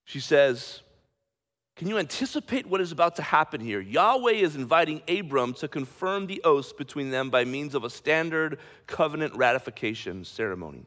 She 0.05 0.19
says, 0.19 0.81
Can 1.75 1.87
you 1.87 1.97
anticipate 1.97 2.67
what 2.67 2.81
is 2.81 2.91
about 2.91 3.15
to 3.17 3.21
happen 3.21 3.61
here? 3.61 3.79
Yahweh 3.79 4.33
is 4.33 4.55
inviting 4.55 5.01
Abram 5.07 5.53
to 5.55 5.67
confirm 5.67 6.27
the 6.27 6.41
oaths 6.43 6.73
between 6.73 7.11
them 7.11 7.29
by 7.29 7.45
means 7.45 7.75
of 7.75 7.83
a 7.83 7.89
standard 7.89 8.59
covenant 8.87 9.35
ratification 9.35 10.25
ceremony. 10.25 10.85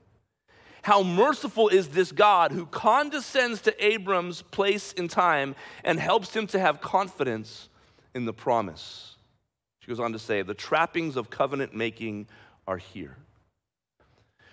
How 0.82 1.02
merciful 1.02 1.68
is 1.68 1.88
this 1.88 2.12
God 2.12 2.52
who 2.52 2.66
condescends 2.66 3.61
to 3.62 3.85
Abram's 3.85 4.42
place 4.42 4.92
in 4.92 5.08
time 5.08 5.56
and 5.82 5.99
helps 5.99 6.35
him 6.35 6.46
to 6.49 6.61
have 6.61 6.80
confidence 6.80 7.68
in 8.14 8.25
the 8.25 8.32
promise. 8.32 9.16
She 9.80 9.88
goes 9.88 9.99
on 9.99 10.12
to 10.12 10.18
say, 10.18 10.42
the 10.42 10.54
trappings 10.54 11.16
of 11.16 11.28
covenant 11.28 11.75
making 11.75 12.28
are 12.68 12.78
here. 12.78 13.16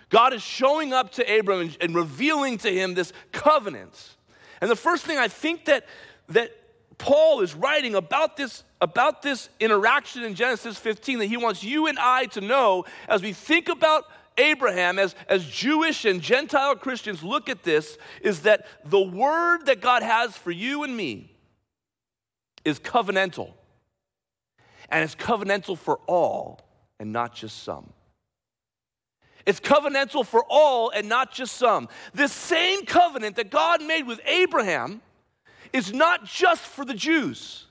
God 0.08 0.32
is 0.32 0.42
showing 0.42 0.92
up 0.92 1.12
to 1.12 1.38
Abram 1.38 1.60
and, 1.60 1.76
and 1.80 1.94
revealing 1.94 2.58
to 2.58 2.72
him 2.72 2.94
this 2.94 3.12
covenant. 3.32 4.16
And 4.60 4.70
the 4.70 4.76
first 4.76 5.04
thing 5.04 5.18
I 5.18 5.28
think 5.28 5.66
that, 5.66 5.86
that 6.28 6.50
Paul 6.98 7.40
is 7.40 7.54
writing 7.54 7.94
about 7.94 8.36
this, 8.36 8.64
about 8.80 9.22
this 9.22 9.48
interaction 9.60 10.22
in 10.22 10.34
Genesis 10.34 10.78
15 10.78 11.18
that 11.18 11.26
he 11.26 11.36
wants 11.36 11.62
you 11.62 11.86
and 11.86 11.98
I 11.98 12.26
to 12.26 12.40
know 12.40 12.84
as 13.08 13.22
we 13.22 13.32
think 13.32 13.68
about 13.68 14.04
Abraham, 14.36 14.98
as, 14.98 15.14
as 15.28 15.44
Jewish 15.46 16.04
and 16.04 16.20
Gentile 16.20 16.74
Christians 16.76 17.22
look 17.22 17.48
at 17.48 17.62
this, 17.62 17.98
is 18.20 18.40
that 18.42 18.66
the 18.84 19.00
word 19.00 19.66
that 19.66 19.80
God 19.80 20.02
has 20.02 20.36
for 20.36 20.50
you 20.50 20.82
and 20.82 20.96
me 20.96 21.32
is 22.64 22.80
covenantal. 22.80 23.52
And 24.88 25.04
it's 25.04 25.14
covenantal 25.14 25.78
for 25.78 25.98
all 26.06 26.60
and 26.98 27.12
not 27.12 27.34
just 27.34 27.62
some. 27.62 27.92
It's 29.46 29.60
covenantal 29.60 30.26
for 30.26 30.44
all 30.48 30.90
and 30.90 31.08
not 31.08 31.32
just 31.32 31.56
some. 31.56 31.88
This 32.14 32.32
same 32.32 32.86
covenant 32.86 33.36
that 33.36 33.50
God 33.50 33.82
made 33.82 34.06
with 34.06 34.20
Abraham 34.26 35.02
is 35.72 35.92
not 35.92 36.24
just 36.24 36.62
for 36.62 36.84
the 36.84 36.94
Jews 36.94 37.66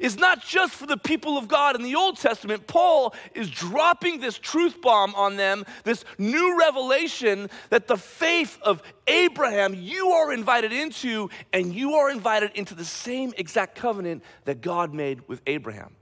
It's 0.00 0.16
not 0.16 0.44
just 0.44 0.74
for 0.74 0.86
the 0.86 0.96
people 0.96 1.36
of 1.36 1.48
God. 1.48 1.74
In 1.76 1.82
the 1.82 1.96
Old 1.96 2.18
Testament, 2.18 2.66
Paul 2.66 3.14
is 3.34 3.50
dropping 3.50 4.20
this 4.20 4.38
truth 4.38 4.80
bomb 4.80 5.14
on 5.14 5.36
them, 5.36 5.64
this 5.84 6.04
new 6.18 6.58
revelation 6.58 7.50
that 7.70 7.86
the 7.86 7.96
faith 7.96 8.58
of 8.62 8.82
Abraham 9.06 9.74
you 9.74 10.10
are 10.10 10.32
invited 10.32 10.72
into, 10.72 11.30
and 11.52 11.74
you 11.74 11.94
are 11.94 12.10
invited 12.10 12.52
into 12.54 12.74
the 12.74 12.84
same 12.84 13.32
exact 13.36 13.74
covenant 13.74 14.22
that 14.44 14.60
God 14.60 14.94
made 14.94 15.26
with 15.28 15.40
Abraham. 15.46 15.96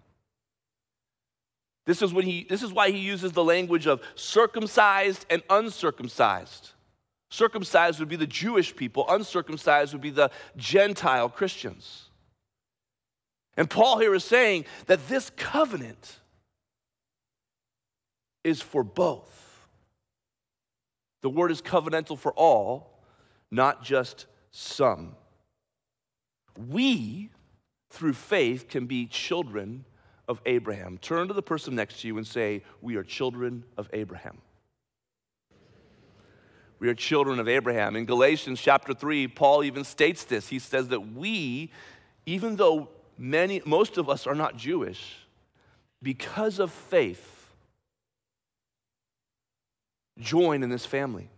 This 1.86 2.02
is, 2.02 2.12
when 2.12 2.24
he, 2.24 2.44
this 2.48 2.64
is 2.64 2.72
why 2.72 2.90
he 2.90 2.98
uses 2.98 3.32
the 3.32 3.44
language 3.44 3.86
of 3.86 4.02
circumcised 4.16 5.24
and 5.30 5.42
uncircumcised. 5.48 6.72
Circumcised 7.30 8.00
would 8.00 8.08
be 8.08 8.16
the 8.16 8.26
Jewish 8.26 8.74
people, 8.74 9.06
uncircumcised 9.08 9.92
would 9.92 10.02
be 10.02 10.10
the 10.10 10.30
Gentile 10.56 11.28
Christians. 11.28 12.10
And 13.56 13.70
Paul 13.70 13.98
here 13.98 14.14
is 14.14 14.24
saying 14.24 14.66
that 14.86 15.08
this 15.08 15.30
covenant 15.36 16.18
is 18.44 18.60
for 18.60 18.82
both. 18.84 19.68
The 21.22 21.30
word 21.30 21.50
is 21.50 21.62
covenantal 21.62 22.18
for 22.18 22.32
all, 22.32 23.02
not 23.50 23.82
just 23.82 24.26
some. 24.50 25.16
We, 26.68 27.30
through 27.90 28.12
faith, 28.12 28.68
can 28.68 28.86
be 28.86 29.06
children 29.06 29.84
of 30.28 30.40
Abraham. 30.46 30.98
Turn 30.98 31.28
to 31.28 31.34
the 31.34 31.42
person 31.42 31.74
next 31.74 32.00
to 32.00 32.08
you 32.08 32.16
and 32.16 32.26
say, 32.26 32.62
We 32.80 32.96
are 32.96 33.04
children 33.04 33.64
of 33.76 33.88
Abraham. 33.92 34.38
We 36.78 36.88
are 36.88 36.94
children 36.94 37.38
of 37.38 37.48
Abraham. 37.48 37.96
In 37.96 38.04
Galatians 38.04 38.60
chapter 38.60 38.92
3, 38.92 39.28
Paul 39.28 39.64
even 39.64 39.84
states 39.84 40.24
this. 40.24 40.48
He 40.48 40.58
says 40.58 40.88
that 40.88 41.12
we, 41.14 41.70
even 42.26 42.56
though 42.56 42.88
many, 43.16 43.62
most 43.64 43.96
of 43.96 44.10
us 44.10 44.26
are 44.26 44.34
not 44.34 44.56
Jewish 44.56 45.16
because 46.02 46.58
of 46.58 46.70
faith. 46.70 47.32
Join 50.18 50.62
in 50.62 50.68
this 50.68 50.84
family. 50.84 51.30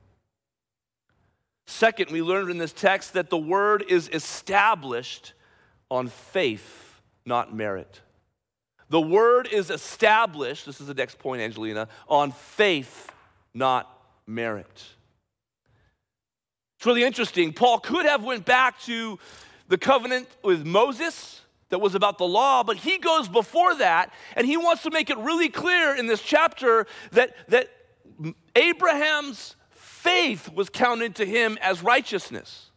Second, 1.66 2.10
we 2.10 2.22
learned 2.22 2.50
in 2.50 2.58
this 2.58 2.72
text 2.72 3.12
that 3.12 3.30
the 3.30 3.38
word 3.38 3.84
is 3.88 4.08
established 4.12 5.34
on 5.90 6.08
faith, 6.08 7.00
not 7.24 7.54
merit. 7.54 8.00
The 8.90 9.00
word 9.00 9.48
is 9.50 9.70
established, 9.70 10.66
this 10.66 10.80
is 10.80 10.86
the 10.86 10.94
next 10.94 11.18
point, 11.18 11.42
Angelina, 11.42 11.88
on 12.08 12.32
faith, 12.32 13.12
not 13.52 13.90
merit. 14.26 14.84
It's 16.78 16.86
really 16.86 17.04
interesting. 17.04 17.52
Paul 17.52 17.80
could 17.80 18.06
have 18.06 18.24
went 18.24 18.44
back 18.44 18.80
to 18.82 19.18
the 19.66 19.76
covenant 19.76 20.28
with 20.42 20.64
Moses 20.64 21.42
that 21.68 21.80
was 21.80 21.94
about 21.94 22.18
the 22.18 22.26
law, 22.26 22.62
but 22.62 22.76
he 22.78 22.98
goes 22.98 23.28
before 23.28 23.74
that 23.74 24.12
and 24.36 24.46
he 24.46 24.56
wants 24.56 24.82
to 24.84 24.90
make 24.90 25.10
it 25.10 25.18
really 25.18 25.48
clear 25.48 25.94
in 25.94 26.06
this 26.06 26.22
chapter 26.22 26.86
that, 27.12 27.34
that 27.48 27.68
Abraham's 28.56 29.56
faith 29.70 30.50
was 30.52 30.70
counted 30.70 31.16
to 31.16 31.26
him 31.26 31.58
as 31.60 31.82
righteousness. 31.82 32.67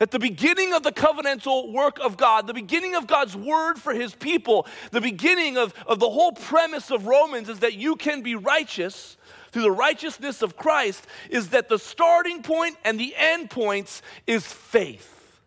At 0.00 0.12
the 0.12 0.18
beginning 0.18 0.72
of 0.72 0.82
the 0.82 0.92
covenantal 0.92 1.72
work 1.72 1.98
of 2.00 2.16
God, 2.16 2.46
the 2.46 2.54
beginning 2.54 2.94
of 2.94 3.06
God's 3.06 3.36
word 3.36 3.78
for 3.78 3.92
his 3.92 4.14
people, 4.14 4.66
the 4.92 5.00
beginning 5.00 5.58
of, 5.58 5.74
of 5.86 5.98
the 5.98 6.08
whole 6.08 6.32
premise 6.32 6.90
of 6.90 7.06
Romans 7.06 7.50
is 7.50 7.58
that 7.58 7.74
you 7.74 7.96
can 7.96 8.22
be 8.22 8.34
righteous 8.34 9.18
through 9.52 9.62
the 9.62 9.70
righteousness 9.70 10.40
of 10.40 10.56
Christ, 10.56 11.06
is 11.28 11.50
that 11.50 11.68
the 11.68 11.78
starting 11.78 12.42
point 12.42 12.78
and 12.82 12.98
the 12.98 13.14
end 13.14 13.50
points 13.50 14.00
is 14.26 14.46
faith. 14.46 15.40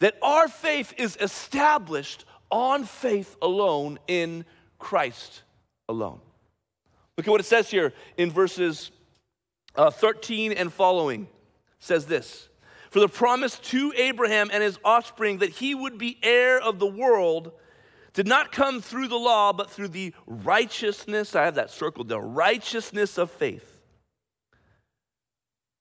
That 0.00 0.16
our 0.20 0.48
faith 0.48 0.92
is 0.98 1.16
established 1.18 2.26
on 2.50 2.84
faith 2.84 3.36
alone 3.40 3.98
in 4.06 4.44
Christ 4.78 5.42
alone. 5.88 6.20
Look 7.16 7.26
at 7.26 7.30
what 7.30 7.40
it 7.40 7.44
says 7.44 7.70
here 7.70 7.94
in 8.18 8.30
verses 8.30 8.90
uh, 9.74 9.90
13 9.90 10.52
and 10.52 10.72
following. 10.72 11.26
Says 11.80 12.06
this 12.06 12.48
For 12.90 13.00
the 13.00 13.08
promise 13.08 13.58
to 13.58 13.92
Abraham 13.96 14.50
and 14.52 14.62
his 14.62 14.78
offspring 14.84 15.38
that 15.38 15.50
he 15.50 15.74
would 15.74 15.98
be 15.98 16.18
heir 16.22 16.60
of 16.60 16.78
the 16.78 16.86
world 16.86 17.52
did 18.14 18.26
not 18.26 18.50
come 18.50 18.80
through 18.80 19.08
the 19.08 19.16
law, 19.16 19.52
but 19.52 19.70
through 19.70 19.88
the 19.88 20.12
righteousness, 20.26 21.36
I 21.36 21.44
have 21.44 21.54
that 21.54 21.70
circled, 21.70 22.08
the 22.08 22.20
righteousness 22.20 23.16
of 23.16 23.30
faith. 23.30 23.80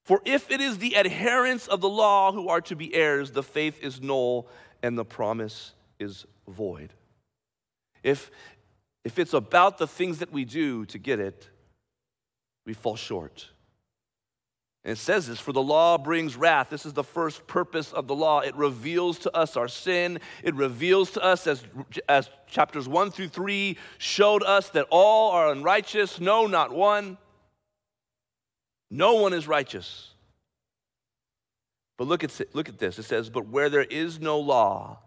For 0.04 0.22
if 0.24 0.51
it 0.51 0.62
is 0.62 0.77
the 0.77 0.96
adherents 0.96 1.68
of 1.68 1.82
the 1.82 1.89
law 1.89 2.32
who 2.32 2.48
are 2.48 2.62
to 2.62 2.75
be 2.75 2.94
heirs, 2.94 3.32
the 3.32 3.44
faith 3.44 3.82
is 3.82 4.01
null 4.01 4.48
and 4.84 4.98
the 4.98 5.04
promise 5.04 5.74
is 6.00 6.25
void. 6.48 6.94
If, 8.04 8.32
if 9.04 9.20
it's 9.20 9.34
about 9.34 9.77
the 9.77 9.88
things 9.88 10.20
that 10.20 10.32
we 10.32 10.46
do 10.46 10.86
to 10.86 10.98
get 10.98 11.20
it, 11.20 11.50
we 12.66 12.74
fall 12.74 12.96
short. 12.96 13.50
And 14.88 14.94
it 14.94 15.00
says 15.00 15.27
this 15.27 15.38
for 15.38 15.51
the 15.51 15.62
law 15.62 15.98
brings 15.98 16.38
wrath. 16.38 16.70
This 16.70 16.86
is 16.86 16.94
the 16.94 17.03
first 17.03 17.46
purpose 17.46 17.91
of 17.91 18.08
the 18.08 18.15
law. 18.15 18.39
It 18.39 18.56
reveals 18.56 19.20
to 19.20 19.36
us 19.36 19.58
our 19.58 19.67
sin. 19.67 20.22
It 20.44 20.56
reveals 20.56 21.12
to 21.12 21.22
us, 21.22 21.46
as, 21.46 21.62
as 22.08 22.29
chapters 22.50 22.88
1 22.88 23.12
through 23.12 23.27
3 23.27 23.77
showed 23.98 24.44
us, 24.44 24.70
that 24.70 24.88
all 24.89 25.32
are 25.32 25.51
unrighteous, 25.51 26.22
no, 26.22 26.48
not 26.48 26.72
one. 26.72 27.17
No 28.89 29.15
one 29.15 29.34
is 29.34 29.46
righteous. 29.46 30.12
But 31.98 32.08
look 32.08 32.24
at, 32.24 32.39
look 32.53 32.70
at 32.70 32.79
this. 32.79 32.98
It 32.98 33.03
says, 33.03 33.29
But 33.29 33.50
where 33.50 33.70
there 33.70 33.84
is 33.84 34.22
no 34.22 34.39
law, 34.39 35.00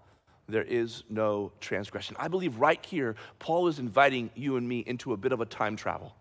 there 0.47 0.63
is 0.63 1.05
no 1.09 1.53
transgression. 1.59 2.17
I 2.19 2.29
believe 2.29 2.59
right 2.59 2.85
here, 2.85 3.15
Paul 3.39 3.69
is 3.69 3.79
inviting 3.79 4.29
you 4.35 4.59
and 4.59 4.69
me 4.69 4.81
into 4.81 5.15
a 5.15 5.17
bit 5.17 5.33
of 5.33 5.41
a 5.41 5.47
time 5.47 5.75
travel. 5.75 6.15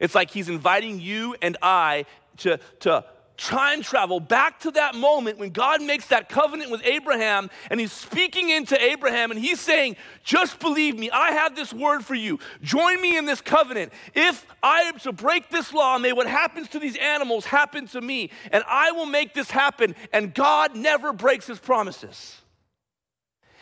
It's 0.00 0.14
like 0.14 0.30
he's 0.30 0.48
inviting 0.48 1.00
you 1.00 1.36
and 1.42 1.56
I 1.62 2.06
to, 2.38 2.58
to 2.80 3.04
time 3.36 3.82
travel 3.82 4.20
back 4.20 4.60
to 4.60 4.70
that 4.72 4.94
moment 4.94 5.38
when 5.38 5.50
God 5.50 5.82
makes 5.82 6.06
that 6.08 6.28
covenant 6.28 6.70
with 6.70 6.84
Abraham 6.84 7.50
and 7.70 7.78
he's 7.78 7.92
speaking 7.92 8.50
into 8.50 8.80
Abraham 8.82 9.30
and 9.30 9.38
he's 9.38 9.60
saying, 9.60 9.96
Just 10.24 10.58
believe 10.58 10.98
me, 10.98 11.10
I 11.10 11.32
have 11.32 11.54
this 11.54 11.72
word 11.72 12.04
for 12.04 12.14
you. 12.14 12.38
Join 12.62 13.00
me 13.00 13.16
in 13.16 13.26
this 13.26 13.40
covenant. 13.40 13.92
If 14.14 14.46
I 14.62 14.82
am 14.82 14.98
to 15.00 15.12
break 15.12 15.50
this 15.50 15.72
law, 15.72 15.98
may 15.98 16.12
what 16.12 16.26
happens 16.26 16.68
to 16.68 16.78
these 16.78 16.96
animals 16.96 17.44
happen 17.44 17.86
to 17.88 18.00
me, 18.00 18.30
and 18.52 18.64
I 18.66 18.92
will 18.92 19.06
make 19.06 19.34
this 19.34 19.50
happen. 19.50 19.94
And 20.12 20.34
God 20.34 20.74
never 20.74 21.12
breaks 21.12 21.46
his 21.46 21.58
promises. 21.58 22.36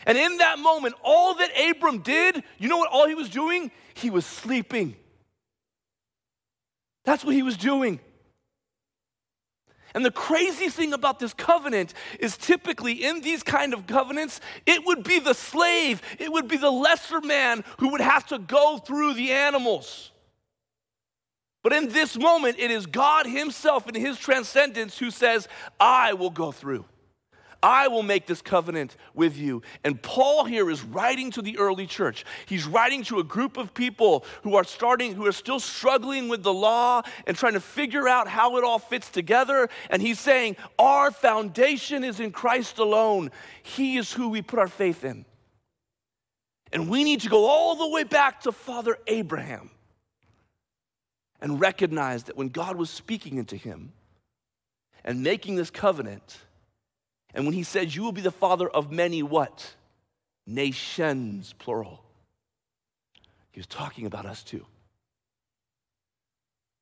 And 0.07 0.19
in 0.19 0.39
that 0.39 0.59
moment, 0.59 0.95
all 1.03 1.35
that 1.35 1.51
Abram 1.71 2.01
did, 2.01 2.43
you 2.59 2.69
know 2.69 2.77
what 2.77 2.91
all 2.91 3.09
he 3.09 3.15
was 3.15 3.31
doing? 3.31 3.71
He 3.95 4.11
was 4.11 4.27
sleeping. 4.27 4.97
That's 7.05 7.25
what 7.25 7.35
he 7.35 7.43
was 7.43 7.57
doing. 7.57 8.01
And 9.95 10.05
the 10.05 10.11
crazy 10.11 10.69
thing 10.69 10.93
about 10.93 11.21
this 11.21 11.33
covenant 11.33 11.95
is 12.19 12.37
typically 12.37 13.05
in 13.05 13.21
these 13.21 13.45
kind 13.45 13.73
of 13.73 13.87
covenants, 13.87 14.41
it 14.67 14.85
would 14.85 15.05
be 15.05 15.21
the 15.21 15.35
slave, 15.35 16.03
it 16.19 16.33
would 16.33 16.49
be 16.49 16.57
the 16.57 16.71
lesser 16.71 17.21
man 17.21 17.63
who 17.79 17.91
would 17.91 18.01
have 18.01 18.27
to 18.27 18.39
go 18.39 18.79
through 18.79 19.15
the 19.15 19.31
animals. 19.31 20.11
But 21.63 21.73
in 21.73 21.89
this 21.91 22.19
moment, 22.19 22.59
it 22.59 22.73
is 22.73 22.87
God 22.87 23.27
Himself 23.27 23.89
in 23.89 23.95
His 23.95 24.19
transcendence 24.19 24.99
who 24.99 25.11
says, 25.11 25.49
I 25.79 26.13
will 26.13 26.31
go 26.31 26.51
through. 26.51 26.85
I 27.65 27.89
will 27.89 28.03
make 28.03 28.27
this 28.27 28.43
covenant 28.43 28.95
with 29.15 29.39
you. 29.39 29.63
And 29.85 30.01
Paul 30.01 30.45
here 30.45 30.69
is 30.71 30.85
writing 30.85 31.31
to 31.31 31.41
the 31.41 31.57
early 31.57 31.87
church. 31.87 32.27
He's 32.45 32.67
writing 32.67 33.03
to 33.05 33.21
a 33.21 33.25
group 33.25 33.57
of 33.57 33.73
people 33.73 34.27
who 34.43 34.55
are 34.55 34.65
starting, 34.65 35.15
who 35.15 35.27
are 35.27 35.33
still 35.33 35.59
struggling 35.59 36.29
with 36.29 36.43
the 36.43 36.53
law 36.53 37.01
and 37.27 37.35
trying 37.35 37.55
to 37.55 37.61
figure 37.61 38.07
out 38.07 38.29
how 38.29 38.59
it 38.59 38.65
all 38.65 38.79
fits 38.79 39.09
together. 39.09 39.71
And 39.89 40.03
he's 40.03 40.21
saying, 40.21 40.59
Our 40.79 41.11
foundation 41.11 42.05
is 42.05 42.21
in 42.21 42.33
Christ 42.33 42.79
alone. 42.79 43.31
He 43.63 43.97
is 43.97 44.13
who 44.13 44.29
we 44.29 44.43
put 44.43 44.59
our 44.59 44.69
faith 44.69 45.03
in. 45.03 45.25
And 46.71 46.91
we 46.91 47.03
need 47.03 47.23
to 47.23 47.31
go 47.31 47.47
all 47.47 47.77
the 47.77 47.89
way 47.89 48.05
back 48.05 48.43
to 48.43 48.53
Father 48.53 48.99
Abraham 49.07 49.71
and 51.41 51.59
recognize 51.59 52.25
that 52.25 52.37
when 52.37 52.49
God 52.49 52.77
was 52.77 52.91
speaking 52.91 53.39
into 53.39 53.57
him 53.57 53.95
and 55.03 55.23
making 55.23 55.57
this 55.57 55.71
covenant, 55.71 56.37
and 57.35 57.45
when 57.45 57.55
he 57.55 57.65
says, 57.65 57.95
You 57.95 58.03
will 58.03 58.13
be 58.13 58.21
the 58.21 58.31
father 58.31 58.69
of 58.69 58.93
many 58.93 59.23
what? 59.23 59.75
Nations, 60.47 61.55
plural. 61.59 62.03
He 63.51 63.61
was 63.61 63.67
talking 63.67 64.07
about 64.07 64.27
us 64.27 64.43
too. 64.43 64.65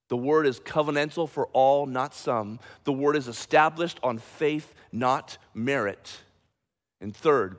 The 0.09 0.17
word 0.17 0.47
is 0.47 0.61
covenantal 0.61 1.29
for 1.29 1.47
all, 1.49 1.87
not 1.87 2.15
some. 2.15 2.61
The 2.85 2.93
word 2.93 3.17
is 3.17 3.29
established 3.29 3.99
on 4.03 4.19
faith, 4.19 4.75
not 4.93 5.39
merit. 5.55 6.19
And 7.01 7.17
third, 7.17 7.57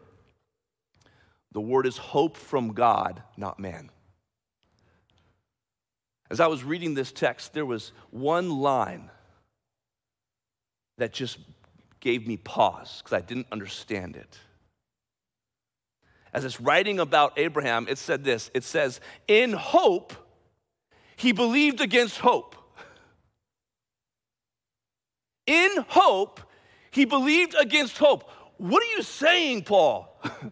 the 1.51 1.62
word 1.62 1.88
is 1.88 1.97
hope 1.97 2.38
from 2.38 2.73
God, 2.73 3.23
not 3.38 3.60
man. 3.60 3.89
As 6.29 6.39
I 6.39 6.47
was 6.47 6.63
reading 6.63 6.93
this 6.93 7.12
text, 7.12 7.53
there 7.53 7.65
was 7.65 7.91
one 8.12 8.49
line 8.49 9.10
that 10.97 11.12
just 11.12 11.38
gave 12.03 12.27
me 12.27 12.35
pause 12.35 13.01
because 13.01 13.13
I 13.13 13.21
didn't 13.21 13.47
understand 13.49 14.17
it. 14.17 14.37
As 16.33 16.43
it's 16.43 16.59
writing 16.59 16.99
about 16.99 17.39
Abraham, 17.39 17.87
it 17.87 17.97
said 17.97 18.25
this 18.25 18.51
it 18.53 18.65
says, 18.65 18.99
In 19.27 19.53
hope, 19.53 20.13
he 21.15 21.31
believed 21.31 21.79
against 21.79 22.19
hope. 22.19 22.57
In 25.47 25.71
hope, 25.87 26.41
he 26.91 27.05
believed 27.05 27.55
against 27.57 27.97
hope. 27.97 28.29
What 28.57 28.83
are 28.83 28.97
you 28.97 29.01
saying, 29.01 29.63
Paul? 29.63 30.21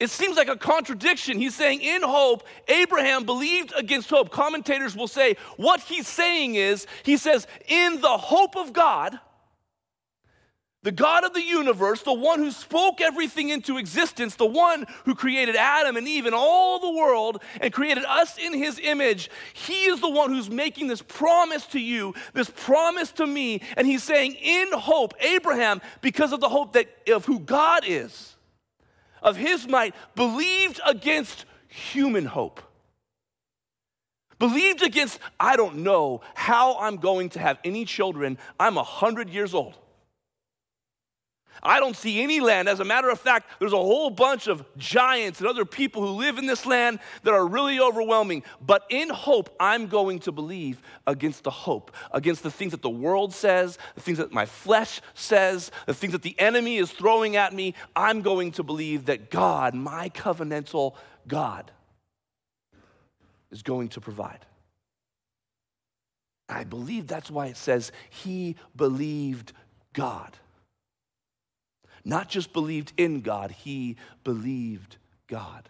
It 0.00 0.10
seems 0.10 0.36
like 0.36 0.48
a 0.48 0.56
contradiction. 0.56 1.38
He's 1.38 1.54
saying, 1.54 1.80
in 1.80 2.02
hope, 2.02 2.42
Abraham 2.68 3.24
believed 3.24 3.72
against 3.74 4.10
hope. 4.10 4.28
Commentators 4.30 4.94
will 4.94 5.08
say, 5.08 5.36
what 5.56 5.80
he's 5.80 6.08
saying 6.08 6.56
is, 6.56 6.86
he 7.04 7.16
says, 7.16 7.46
in 7.68 8.00
the 8.00 8.18
hope 8.18 8.56
of 8.56 8.72
God, 8.72 9.18
the 10.84 10.92
God 10.92 11.24
of 11.24 11.32
the 11.32 11.42
universe, 11.42 12.02
the 12.02 12.12
one 12.12 12.40
who 12.40 12.50
spoke 12.50 13.00
everything 13.00 13.48
into 13.48 13.78
existence, 13.78 14.36
the 14.36 14.44
one 14.44 14.84
who 15.06 15.14
created 15.14 15.56
Adam 15.56 15.96
and 15.96 16.06
Eve 16.06 16.26
and 16.26 16.34
all 16.34 16.78
the 16.78 16.90
world 16.90 17.42
and 17.62 17.72
created 17.72 18.04
us 18.04 18.36
in 18.36 18.52
his 18.52 18.78
image, 18.78 19.30
he 19.54 19.86
is 19.86 20.02
the 20.02 20.10
one 20.10 20.30
who's 20.30 20.50
making 20.50 20.88
this 20.88 21.00
promise 21.00 21.64
to 21.68 21.80
you, 21.80 22.14
this 22.34 22.50
promise 22.50 23.10
to 23.12 23.26
me. 23.26 23.62
And 23.78 23.86
he's 23.86 24.02
saying, 24.02 24.34
in 24.34 24.72
hope, 24.72 25.14
Abraham, 25.20 25.80
because 26.02 26.34
of 26.34 26.40
the 26.40 26.50
hope 26.50 26.74
that, 26.74 26.86
of 27.08 27.24
who 27.24 27.40
God 27.40 27.84
is, 27.86 28.36
of 29.22 29.36
his 29.36 29.66
might, 29.66 29.94
believed 30.14 30.82
against 30.86 31.46
human 31.66 32.26
hope. 32.26 32.60
Believed 34.38 34.82
against, 34.82 35.18
I 35.40 35.56
don't 35.56 35.76
know 35.76 36.20
how 36.34 36.76
I'm 36.78 36.98
going 36.98 37.30
to 37.30 37.38
have 37.38 37.58
any 37.64 37.86
children. 37.86 38.36
I'm 38.60 38.74
100 38.74 39.30
years 39.30 39.54
old. 39.54 39.78
I 41.62 41.80
don't 41.80 41.96
see 41.96 42.22
any 42.22 42.40
land. 42.40 42.68
As 42.68 42.80
a 42.80 42.84
matter 42.84 43.08
of 43.08 43.20
fact, 43.20 43.48
there's 43.58 43.72
a 43.72 43.76
whole 43.76 44.10
bunch 44.10 44.46
of 44.48 44.64
giants 44.76 45.40
and 45.40 45.48
other 45.48 45.64
people 45.64 46.02
who 46.02 46.08
live 46.08 46.38
in 46.38 46.46
this 46.46 46.66
land 46.66 46.98
that 47.22 47.32
are 47.32 47.46
really 47.46 47.80
overwhelming. 47.80 48.42
But 48.60 48.84
in 48.90 49.08
hope, 49.08 49.54
I'm 49.58 49.86
going 49.86 50.18
to 50.20 50.32
believe 50.32 50.82
against 51.06 51.44
the 51.44 51.50
hope, 51.50 51.94
against 52.12 52.42
the 52.42 52.50
things 52.50 52.72
that 52.72 52.82
the 52.82 52.90
world 52.90 53.32
says, 53.32 53.78
the 53.94 54.00
things 54.00 54.18
that 54.18 54.32
my 54.32 54.46
flesh 54.46 55.00
says, 55.14 55.70
the 55.86 55.94
things 55.94 56.12
that 56.12 56.22
the 56.22 56.38
enemy 56.38 56.76
is 56.76 56.90
throwing 56.90 57.36
at 57.36 57.52
me. 57.52 57.74
I'm 57.96 58.22
going 58.22 58.52
to 58.52 58.62
believe 58.62 59.06
that 59.06 59.30
God, 59.30 59.74
my 59.74 60.08
covenantal 60.10 60.94
God, 61.26 61.70
is 63.50 63.62
going 63.62 63.88
to 63.90 64.00
provide. 64.00 64.44
I 66.48 66.64
believe 66.64 67.06
that's 67.06 67.30
why 67.30 67.46
it 67.46 67.56
says 67.56 67.90
he 68.10 68.56
believed 68.76 69.52
God. 69.92 70.36
Not 72.04 72.28
just 72.28 72.52
believed 72.52 72.92
in 72.96 73.20
God, 73.20 73.50
he 73.50 73.96
believed 74.24 74.96
God. 75.26 75.68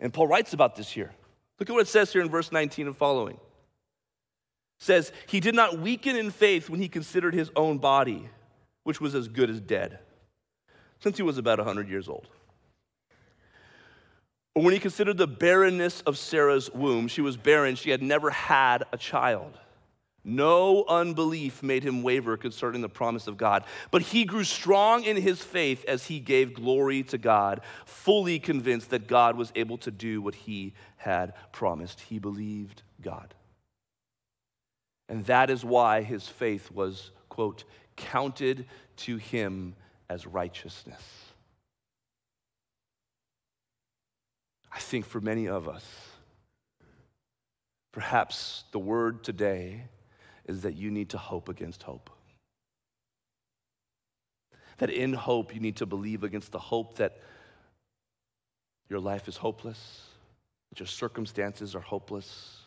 And 0.00 0.12
Paul 0.12 0.26
writes 0.26 0.52
about 0.52 0.74
this 0.74 0.90
here. 0.90 1.12
Look 1.60 1.70
at 1.70 1.72
what 1.72 1.82
it 1.82 1.88
says 1.88 2.12
here 2.12 2.22
in 2.22 2.28
verse 2.28 2.50
19 2.50 2.88
and 2.88 2.96
following. 2.96 3.36
It 3.36 4.84
says, 4.84 5.12
He 5.28 5.38
did 5.38 5.54
not 5.54 5.78
weaken 5.78 6.16
in 6.16 6.32
faith 6.32 6.68
when 6.68 6.80
he 6.80 6.88
considered 6.88 7.34
his 7.34 7.50
own 7.54 7.78
body, 7.78 8.28
which 8.82 9.00
was 9.00 9.14
as 9.14 9.28
good 9.28 9.48
as 9.48 9.60
dead, 9.60 10.00
since 10.98 11.16
he 11.16 11.22
was 11.22 11.38
about 11.38 11.58
100 11.58 11.88
years 11.88 12.08
old. 12.08 12.26
Or 14.56 14.64
when 14.64 14.74
he 14.74 14.80
considered 14.80 15.16
the 15.16 15.28
barrenness 15.28 16.02
of 16.02 16.18
Sarah's 16.18 16.68
womb, 16.70 17.06
she 17.06 17.22
was 17.22 17.36
barren, 17.36 17.76
she 17.76 17.90
had 17.90 18.02
never 18.02 18.30
had 18.30 18.82
a 18.92 18.98
child. 18.98 19.56
No 20.24 20.84
unbelief 20.84 21.62
made 21.64 21.82
him 21.82 22.04
waver 22.04 22.36
concerning 22.36 22.80
the 22.80 22.88
promise 22.88 23.26
of 23.26 23.36
God, 23.36 23.64
but 23.90 24.02
he 24.02 24.24
grew 24.24 24.44
strong 24.44 25.02
in 25.02 25.16
his 25.16 25.42
faith 25.42 25.84
as 25.88 26.06
he 26.06 26.20
gave 26.20 26.54
glory 26.54 27.02
to 27.04 27.18
God, 27.18 27.60
fully 27.86 28.38
convinced 28.38 28.90
that 28.90 29.08
God 29.08 29.36
was 29.36 29.52
able 29.56 29.78
to 29.78 29.90
do 29.90 30.22
what 30.22 30.36
he 30.36 30.74
had 30.96 31.34
promised. 31.50 32.00
He 32.02 32.20
believed 32.20 32.82
God. 33.00 33.34
And 35.08 35.26
that 35.26 35.50
is 35.50 35.64
why 35.64 36.02
his 36.02 36.28
faith 36.28 36.70
was, 36.70 37.10
quote, 37.28 37.64
counted 37.96 38.66
to 38.98 39.16
him 39.16 39.74
as 40.08 40.24
righteousness. 40.24 41.02
I 44.72 44.78
think 44.78 45.04
for 45.04 45.20
many 45.20 45.48
of 45.48 45.68
us, 45.68 45.84
perhaps 47.90 48.64
the 48.70 48.78
word 48.78 49.24
today 49.24 49.82
is 50.52 50.62
that 50.62 50.76
you 50.76 50.90
need 50.90 51.08
to 51.10 51.18
hope 51.18 51.48
against 51.48 51.82
hope. 51.82 52.10
That 54.78 54.90
in 54.90 55.12
hope, 55.12 55.54
you 55.54 55.60
need 55.60 55.76
to 55.76 55.86
believe 55.86 56.22
against 56.22 56.52
the 56.52 56.58
hope 56.58 56.96
that 56.96 57.18
your 58.88 59.00
life 59.00 59.28
is 59.28 59.36
hopeless, 59.36 60.02
that 60.70 60.80
your 60.80 60.86
circumstances 60.86 61.74
are 61.74 61.80
hopeless, 61.80 62.58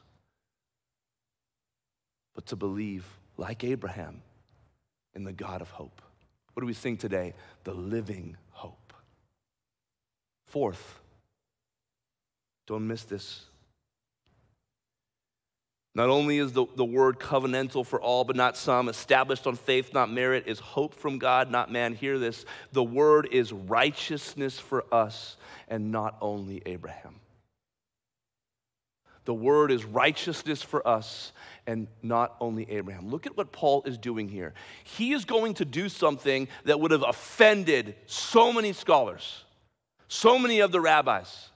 but 2.34 2.46
to 2.48 2.56
believe, 2.56 3.06
like 3.38 3.64
Abraham, 3.64 4.22
in 5.14 5.24
the 5.24 5.34
God 5.34 5.62
of 5.62 5.70
hope. 5.70 6.02
What 6.54 6.62
do 6.62 6.68
we 6.68 6.74
sing 6.74 6.98
today? 6.98 7.34
The 7.64 7.74
living 7.74 8.38
hope. 8.52 8.94
Fourth, 10.48 11.00
don't 12.68 12.88
miss 12.88 13.04
this 13.04 13.46
not 15.96 16.10
only 16.10 16.38
is 16.38 16.52
the, 16.52 16.66
the 16.76 16.86
word 16.86 17.20
covenantal 17.20 17.86
for 17.86 18.02
all, 18.02 18.26
but 18.26 18.36
not 18.36 18.58
some, 18.58 18.90
established 18.90 19.48
on 19.48 19.56
faith, 19.56 19.94
not 19.94 20.12
merit, 20.12 20.44
is 20.46 20.60
hope 20.60 20.94
from 20.94 21.18
God, 21.18 21.50
not 21.50 21.72
man. 21.72 21.96
Hear 21.96 22.20
this. 22.20 22.46
The 22.74 22.84
word 22.84 23.30
is 23.32 23.54
righteousness 23.54 24.60
for 24.60 24.84
us, 24.94 25.38
and 25.70 25.92
not 25.92 26.18
only 26.22 26.62
Abraham. 26.66 27.16
The 29.24 29.34
word 29.34 29.72
is 29.72 29.84
righteousness 29.86 30.62
for 30.62 30.88
us 30.88 31.34
and 31.66 31.88
not 32.04 32.36
only 32.40 32.70
Abraham. 32.70 33.10
Look 33.10 33.26
at 33.26 33.36
what 33.36 33.52
Paul 33.52 33.82
is 33.86 33.98
doing 33.98 34.30
here. 34.30 34.54
He 34.84 35.14
is 35.14 35.26
going 35.26 35.56
to 35.56 35.66
do 35.66 35.90
something 35.90 36.48
that 36.66 36.80
would 36.80 36.92
have 36.92 37.04
offended 37.04 37.96
so 38.06 38.54
many 38.54 38.72
scholars, 38.72 39.44
so 40.08 40.38
many 40.38 40.60
of 40.60 40.72
the 40.72 40.80
rabbis. 40.80 41.50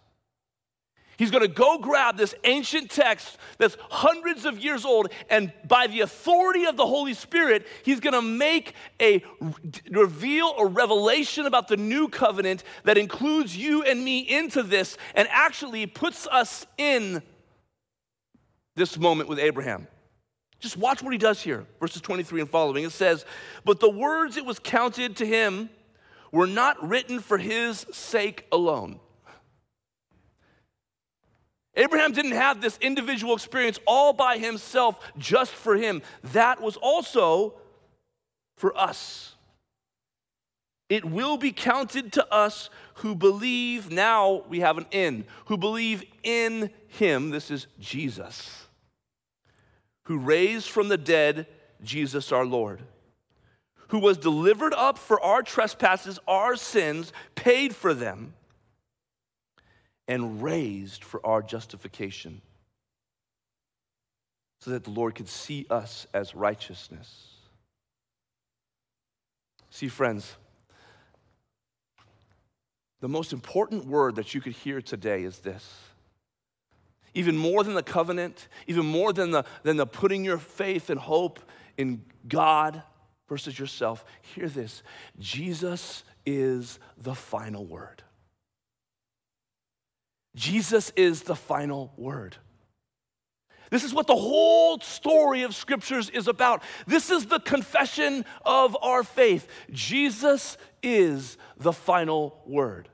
He's 1.19 1.31
going 1.31 1.41
to 1.41 1.49
go 1.49 1.77
grab 1.77 2.15
this 2.15 2.33
ancient 2.45 2.89
text 2.89 3.37
that's 3.57 3.75
hundreds 3.89 4.45
of 4.45 4.57
years 4.57 4.85
old, 4.85 5.11
and 5.29 5.51
by 5.67 5.87
the 5.87 5.99
authority 5.99 6.65
of 6.65 6.77
the 6.77 6.87
Holy 6.87 7.13
Spirit, 7.13 7.67
he's 7.83 7.99
going 7.99 8.13
to 8.13 8.21
make 8.21 8.73
a 9.01 9.21
reveal 9.91 10.53
or 10.57 10.69
revelation 10.69 11.45
about 11.45 11.67
the 11.67 11.75
new 11.75 12.07
covenant 12.07 12.63
that 12.85 12.97
includes 12.97 13.57
you 13.57 13.83
and 13.83 14.01
me 14.01 14.19
into 14.19 14.63
this 14.63 14.97
and 15.13 15.27
actually 15.29 15.85
puts 15.87 16.25
us 16.25 16.65
in 16.77 17.21
this 18.77 18.97
moment 18.97 19.27
with 19.27 19.39
Abraham. 19.39 19.89
Just 20.61 20.77
watch 20.77 21.03
what 21.03 21.11
he 21.11 21.17
does 21.17 21.41
here, 21.41 21.65
verses 21.81 22.01
23 22.01 22.39
and 22.39 22.49
following. 22.49 22.85
It 22.85 22.93
says, 22.93 23.25
But 23.65 23.81
the 23.81 23.89
words 23.89 24.37
it 24.37 24.45
was 24.45 24.57
counted 24.57 25.17
to 25.17 25.25
him 25.25 25.69
were 26.31 26.47
not 26.47 26.81
written 26.87 27.19
for 27.19 27.37
his 27.37 27.85
sake 27.91 28.45
alone 28.53 29.01
Abraham 31.79 32.11
didn't 32.11 32.33
have 32.33 32.61
this 32.61 32.77
individual 32.81 33.33
experience 33.33 33.79
all 33.87 34.11
by 34.11 34.37
himself 34.37 34.99
just 35.17 35.51
for 35.51 35.77
him. 35.77 36.01
That 36.33 36.61
was 36.61 36.75
also 36.75 37.53
for 38.57 38.77
us. 38.77 39.35
It 40.89 41.05
will 41.05 41.37
be 41.37 41.53
counted 41.53 42.11
to 42.13 42.33
us 42.33 42.69
who 42.95 43.15
believe, 43.15 43.91
now 43.91 44.43
we 44.49 44.59
have 44.59 44.77
an 44.77 44.87
in, 44.91 45.23
who 45.45 45.57
believe 45.57 46.03
in 46.21 46.69
him, 46.87 47.29
this 47.29 47.49
is 47.49 47.67
Jesus, 47.79 48.65
who 50.03 50.17
raised 50.17 50.69
from 50.69 50.89
the 50.89 50.97
dead 50.97 51.47
Jesus 51.81 52.33
our 52.33 52.45
Lord, 52.45 52.81
who 53.87 53.99
was 53.99 54.17
delivered 54.17 54.73
up 54.73 54.97
for 54.97 55.21
our 55.21 55.41
trespasses, 55.43 56.19
our 56.27 56.57
sins, 56.57 57.13
paid 57.35 57.73
for 57.73 57.93
them 57.93 58.33
and 60.09 60.41
raised 60.41 61.03
for 61.03 61.23
our 61.23 61.41
justification, 61.43 62.41
so 64.59 64.71
that 64.71 64.83
the 64.83 64.89
Lord 64.89 65.13
could 65.13 65.29
see 65.29 65.67
us 65.69 66.07
as 66.13 66.33
righteousness. 66.33 67.27
See, 69.69 69.87
friends, 69.87 70.35
the 73.01 73.07
most 73.07 73.33
important 73.33 73.85
word 73.85 74.15
that 74.15 74.33
you 74.33 74.41
could 74.41 74.53
hear 74.53 74.81
today 74.81 75.23
is 75.23 75.39
this. 75.39 75.77
Even 77.13 77.37
more 77.37 77.63
than 77.63 77.75
the 77.75 77.83
covenant, 77.83 78.47
even 78.65 78.87
more 78.87 79.13
than 79.13 79.29
the, 79.29 79.45
than 79.61 79.77
the 79.77 79.85
putting 79.85 80.25
your 80.25 80.39
faith 80.39 80.89
and 80.89 80.99
hope 80.99 81.39
in 81.77 82.03
God 82.27 82.81
versus 83.27 83.57
yourself, 83.59 84.03
hear 84.21 84.49
this 84.49 84.81
Jesus 85.19 86.03
is 86.25 86.79
the 86.97 87.13
final 87.13 87.63
word. 87.63 88.01
Jesus 90.35 90.91
is 90.95 91.23
the 91.23 91.35
final 91.35 91.93
word. 91.97 92.35
This 93.69 93.83
is 93.83 93.93
what 93.93 94.07
the 94.07 94.15
whole 94.15 94.79
story 94.79 95.43
of 95.43 95.53
scriptures 95.53 96.09
is 96.09 96.27
about. 96.27 96.63
This 96.87 97.09
is 97.09 97.27
the 97.27 97.39
confession 97.39 98.25
of 98.45 98.75
our 98.81 99.03
faith. 99.03 99.47
Jesus 99.71 100.57
is 100.81 101.37
the 101.57 101.73
final 101.73 102.41
word. 102.47 102.89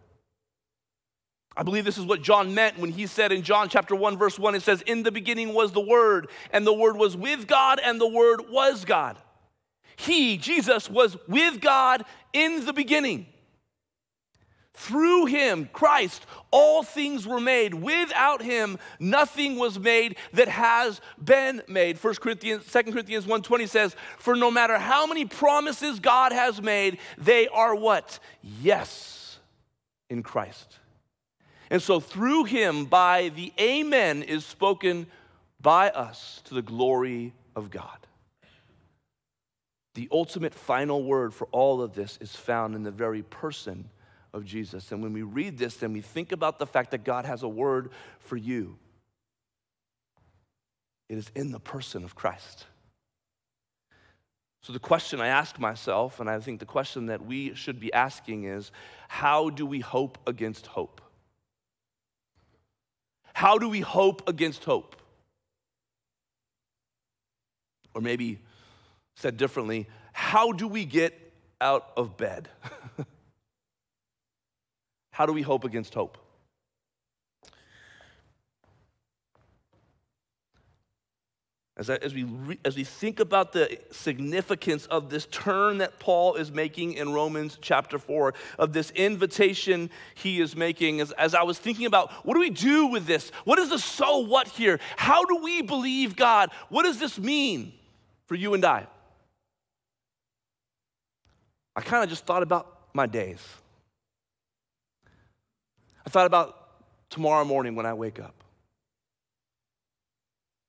I 1.58 1.63
believe 1.63 1.86
this 1.86 1.98
is 1.98 2.06
what 2.06 2.21
John 2.21 2.54
meant 2.54 2.78
when 2.78 2.91
he 2.91 3.08
said 3.08 3.32
in 3.32 3.41
John 3.41 3.69
chapter 3.69 3.95
1 3.95 4.17
verse 4.17 4.38
1 4.38 4.56
it 4.56 4.62
says 4.62 4.82
in 4.82 5.04
the 5.04 5.12
beginning 5.12 5.54
was 5.54 5.71
the 5.71 5.80
word 5.80 6.28
and 6.52 6.67
the 6.67 6.74
word 6.74 6.98
was 6.98 7.15
with 7.15 7.48
God 7.48 7.80
and 7.82 8.00
the 8.00 8.08
word 8.08 8.41
was 8.50 8.84
God. 8.84 9.17
He 9.95 10.36
Jesus 10.36 10.89
was 10.89 11.15
with 11.30 11.62
God 11.62 12.04
in 12.34 12.65
the 12.65 12.74
beginning. 12.74 13.28
Through 14.76 15.26
him, 15.28 15.70
Christ, 15.72 16.26
all 16.52 16.84
things 16.84 17.26
were 17.26 17.40
made. 17.40 17.74
Without 17.74 18.42
him, 18.42 18.78
nothing 19.00 19.58
was 19.58 19.80
made 19.80 20.18
that 20.34 20.48
has 20.48 21.02
been 21.24 21.62
made. 21.68 21.98
1 21.98 22.16
Corinthians, 22.16 22.66
2 22.72 22.92
Corinthians 22.92 23.26
1:20 23.26 23.70
says, 23.70 23.96
For 24.18 24.36
no 24.36 24.52
matter 24.52 24.78
how 24.78 25.08
many 25.08 25.26
promises 25.26 26.00
God 26.00 26.32
has 26.32 26.62
made, 26.62 27.00
they 27.18 27.48
are 27.48 27.74
what? 27.74 28.20
Yes 28.42 29.16
in 30.10 30.24
Christ. 30.24 30.80
And 31.70 31.82
so 31.82 32.00
through 32.00 32.46
him, 32.46 32.86
by 32.86 33.30
the 33.30 33.52
Amen 33.60 34.24
is 34.24 34.46
spoken 34.46 35.08
by 35.60 35.90
us 35.90 36.42
to 36.46 36.54
the 36.54 36.62
glory 36.62 37.34
of 37.56 37.72
God. 37.72 38.06
The 39.96 40.08
ultimate 40.12 40.54
final 40.54 41.04
word 41.04 41.34
for 41.34 41.48
all 41.52 41.82
of 41.82 41.96
this 41.96 42.18
is 42.22 42.36
found 42.36 42.76
in 42.76 42.84
the 42.84 42.92
very 42.92 43.24
person 43.24 43.90
of 44.36 44.45
Jesus. 44.45 44.91
And 44.91 45.02
when 45.02 45.13
we 45.13 45.21
read 45.21 45.58
this, 45.58 45.78
then 45.78 45.93
we 45.93 46.02
think 46.02 46.32
about 46.32 46.60
the 46.60 46.67
fact 46.67 46.91
that 46.91 47.04
God 47.04 47.26
has 47.26 47.41
a 47.41 47.48
word 47.48 47.89
for 48.19 48.36
you. 48.36 48.78
It 51.10 51.17
is 51.17 51.32
in 51.34 51.52
the 51.52 51.60
person 51.60 52.04
of 52.04 52.15
Christ. 52.15 52.65
So, 54.62 54.74
the 54.74 54.80
question 54.80 55.21
I 55.21 55.28
ask 55.28 55.60
myself, 55.60 56.19
and 56.19 56.30
I 56.30 56.39
think 56.39 56.60
the 56.60 56.65
question 56.65 57.06
that 57.06 57.24
we 57.24 57.54
should 57.54 57.80
be 57.80 57.93
asking 57.93 58.45
is 58.45 58.71
how 59.08 59.50
do 59.50 59.65
we 59.65 59.80
hope 59.80 60.17
against 60.28 60.67
hope? 60.67 61.02
How 63.34 63.58
do 63.58 63.69
we 63.69 63.82
hope 63.82 64.28
against 64.28 64.63
hope? 64.63 64.95
Or 67.93 68.02
maybe 68.02 68.39
said 69.15 69.38
differently, 69.38 69.88
how 70.13 70.52
do 70.52 70.67
we 70.67 70.84
get 70.84 71.13
out 71.62 71.91
of 71.95 72.17
bed? 72.17 72.50
How 75.15 75.25
do 75.25 75.32
we 75.32 75.43
hope 75.43 75.63
against 75.63 75.93
hope? 75.93 76.17
As, 81.78 81.89
I, 81.89 81.95
as, 81.95 82.13
we 82.13 82.23
re, 82.23 82.60
as 82.65 82.75
we 82.75 82.84
think 82.84 83.21
about 83.21 83.54
the 83.54 83.80
significance 83.91 84.88
of 84.88 85.10
this 85.10 85.25
turn 85.28 85.78
that 85.78 85.99
Paul 85.99 86.36
is 86.36 86.51
making 86.51 86.95
in 86.95 87.13
Romans 87.13 87.58
chapter 87.62 87.97
4, 87.97 88.34
of 88.60 88.73
this 88.73 88.91
invitation 88.91 89.89
he 90.15 90.41
is 90.41 90.54
making, 90.54 90.99
as, 90.99 91.13
as 91.13 91.34
I 91.34 91.43
was 91.43 91.60
thinking 91.60 91.86
about 91.86 92.12
what 92.25 92.34
do 92.34 92.41
we 92.41 92.49
do 92.49 92.88
with 92.88 93.06
this? 93.06 93.30
What 93.45 93.58
is 93.58 93.69
the 93.69 93.80
so 93.80 94.17
what 94.17 94.49
here? 94.49 94.82
How 94.97 95.23
do 95.23 95.38
we 95.38 95.62
believe 95.62 96.17
God? 96.17 96.49
What 96.67 96.84
does 96.84 96.99
this 96.99 97.17
mean 97.17 97.71
for 98.25 98.36
you 98.36 98.54
and 98.54 98.65
I? 98.65 98.86
I 101.73 101.80
kind 101.80 102.04
of 102.04 102.10
just 102.10 102.25
thought 102.25 102.43
about 102.43 102.80
my 102.93 103.06
days. 103.06 103.39
I 106.06 106.10
thought 106.10 106.28
about 106.28 106.70
tomorrow 107.10 107.46
morning 107.46 107.76
when 107.76 107.86
I 107.86 107.94
wake 107.94 108.20
up. 108.20 108.44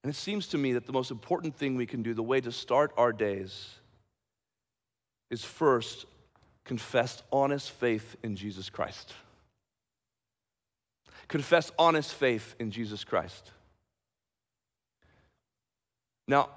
And 0.02 0.12
it 0.12 0.16
seems 0.16 0.46
to 0.48 0.58
me 0.58 0.72
that 0.74 0.86
the 0.86 0.92
most 0.92 1.10
important 1.10 1.56
thing 1.56 1.74
we 1.74 1.86
can 1.86 2.02
do, 2.02 2.14
the 2.14 2.22
way 2.22 2.40
to 2.40 2.52
start 2.52 2.92
our 2.96 3.12
days, 3.12 3.74
is 5.30 5.44
first 5.44 6.06
confess 6.64 7.22
honest 7.32 7.70
faith 7.70 8.16
in 8.22 8.36
Jesus 8.36 8.70
Christ. 8.70 9.14
Confess 11.28 11.72
honest 11.78 12.14
faith 12.14 12.54
in 12.60 12.70
Jesus 12.70 13.02
Christ. 13.02 13.50
Now, 16.28 16.50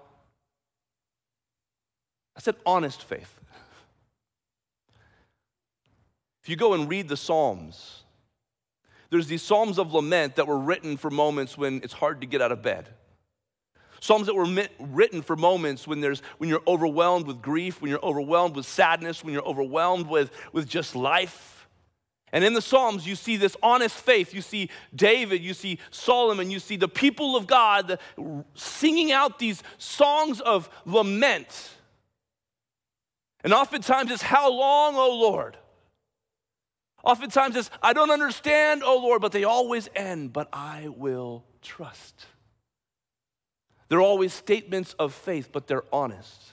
I 2.35 2.41
said 2.41 2.55
honest 2.65 3.03
faith. 3.03 3.39
If 6.43 6.49
you 6.49 6.55
go 6.55 6.73
and 6.73 6.87
read 6.87 7.09
the 7.09 7.17
Psalms, 7.17 8.03
there's 9.09 9.27
these 9.27 9.41
Psalms 9.41 9.79
of 9.79 9.93
lament 9.93 10.35
that 10.35 10.47
were 10.47 10.59
written 10.59 10.97
for 10.97 11.09
moments 11.09 11.57
when 11.57 11.81
it's 11.83 11.93
hard 11.93 12.21
to 12.21 12.27
get 12.27 12.41
out 12.41 12.51
of 12.51 12.61
bed. 12.61 12.89
Psalms 14.01 14.27
that 14.27 14.35
were 14.35 14.47
written 14.79 15.21
for 15.21 15.35
moments 15.35 15.85
when, 15.85 15.99
there's, 15.99 16.21
when 16.37 16.49
you're 16.49 16.63
overwhelmed 16.67 17.27
with 17.27 17.41
grief, 17.41 17.81
when 17.81 17.89
you're 17.89 18.03
overwhelmed 18.03 18.55
with 18.55 18.65
sadness, 18.65 19.23
when 19.23 19.33
you're 19.33 19.45
overwhelmed 19.45 20.07
with, 20.07 20.31
with 20.53 20.67
just 20.67 20.95
life. 20.95 21.67
And 22.31 22.43
in 22.43 22.53
the 22.53 22.61
Psalms, 22.61 23.07
you 23.07 23.15
see 23.15 23.37
this 23.37 23.57
honest 23.61 23.95
faith. 23.95 24.33
You 24.33 24.41
see 24.41 24.69
David, 24.95 25.41
you 25.41 25.53
see 25.53 25.79
Solomon, 25.89 26.51
you 26.51 26.59
see 26.59 26.77
the 26.77 26.87
people 26.87 27.35
of 27.35 27.47
God 27.47 27.99
singing 28.53 29.11
out 29.11 29.39
these 29.39 29.63
songs 29.77 30.39
of 30.39 30.69
lament. 30.85 31.71
And 33.43 33.53
oftentimes 33.53 34.11
it's, 34.11 34.21
How 34.21 34.51
long, 34.51 34.95
O 34.95 35.15
Lord? 35.15 35.57
Oftentimes 37.03 37.55
it's, 37.55 37.69
I 37.81 37.93
don't 37.93 38.11
understand, 38.11 38.83
O 38.83 38.97
Lord, 38.97 39.21
but 39.21 39.31
they 39.31 39.43
always 39.43 39.89
end, 39.95 40.33
but 40.33 40.49
I 40.51 40.89
will 40.89 41.45
trust. 41.61 42.25
They're 43.87 44.01
always 44.01 44.33
statements 44.33 44.93
of 44.99 45.13
faith, 45.13 45.49
but 45.51 45.67
they're 45.67 45.85
honest. 45.91 46.51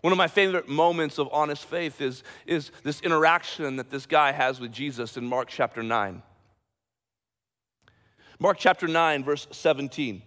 One 0.00 0.12
of 0.12 0.18
my 0.18 0.26
favorite 0.26 0.68
moments 0.68 1.18
of 1.18 1.28
honest 1.32 1.64
faith 1.64 2.00
is, 2.00 2.24
is 2.44 2.72
this 2.82 3.00
interaction 3.00 3.76
that 3.76 3.90
this 3.90 4.04
guy 4.04 4.32
has 4.32 4.58
with 4.58 4.72
Jesus 4.72 5.16
in 5.16 5.24
Mark 5.24 5.48
chapter 5.48 5.82
9. 5.82 6.22
Mark 8.40 8.56
chapter 8.58 8.88
9, 8.88 9.22
verse 9.22 9.46
17. 9.52 10.22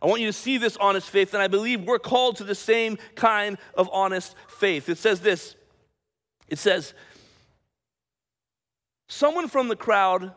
I 0.00 0.06
want 0.06 0.20
you 0.20 0.28
to 0.28 0.32
see 0.32 0.56
this 0.56 0.76
honest 0.76 1.10
faith, 1.10 1.34
and 1.34 1.42
I 1.42 1.48
believe 1.48 1.82
we're 1.82 1.98
called 1.98 2.36
to 2.36 2.44
the 2.44 2.54
same 2.54 2.96
kind 3.16 3.58
of 3.74 3.90
honest 3.92 4.36
faith. 4.46 4.88
It 4.88 4.98
says 4.98 5.20
this 5.20 5.56
it 6.48 6.58
says, 6.58 6.94
Someone 9.08 9.48
from 9.48 9.68
the 9.68 9.76
crowd 9.76 10.32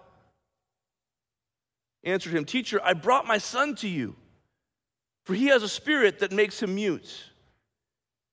answered 2.03 2.33
him, 2.33 2.45
Teacher, 2.45 2.79
I 2.83 2.93
brought 2.93 3.25
my 3.25 3.37
son 3.37 3.75
to 3.75 3.87
you, 3.87 4.15
for 5.25 5.33
he 5.33 5.47
has 5.47 5.63
a 5.63 5.69
spirit 5.69 6.19
that 6.19 6.31
makes 6.31 6.61
him 6.61 6.75
mute. 6.75 7.25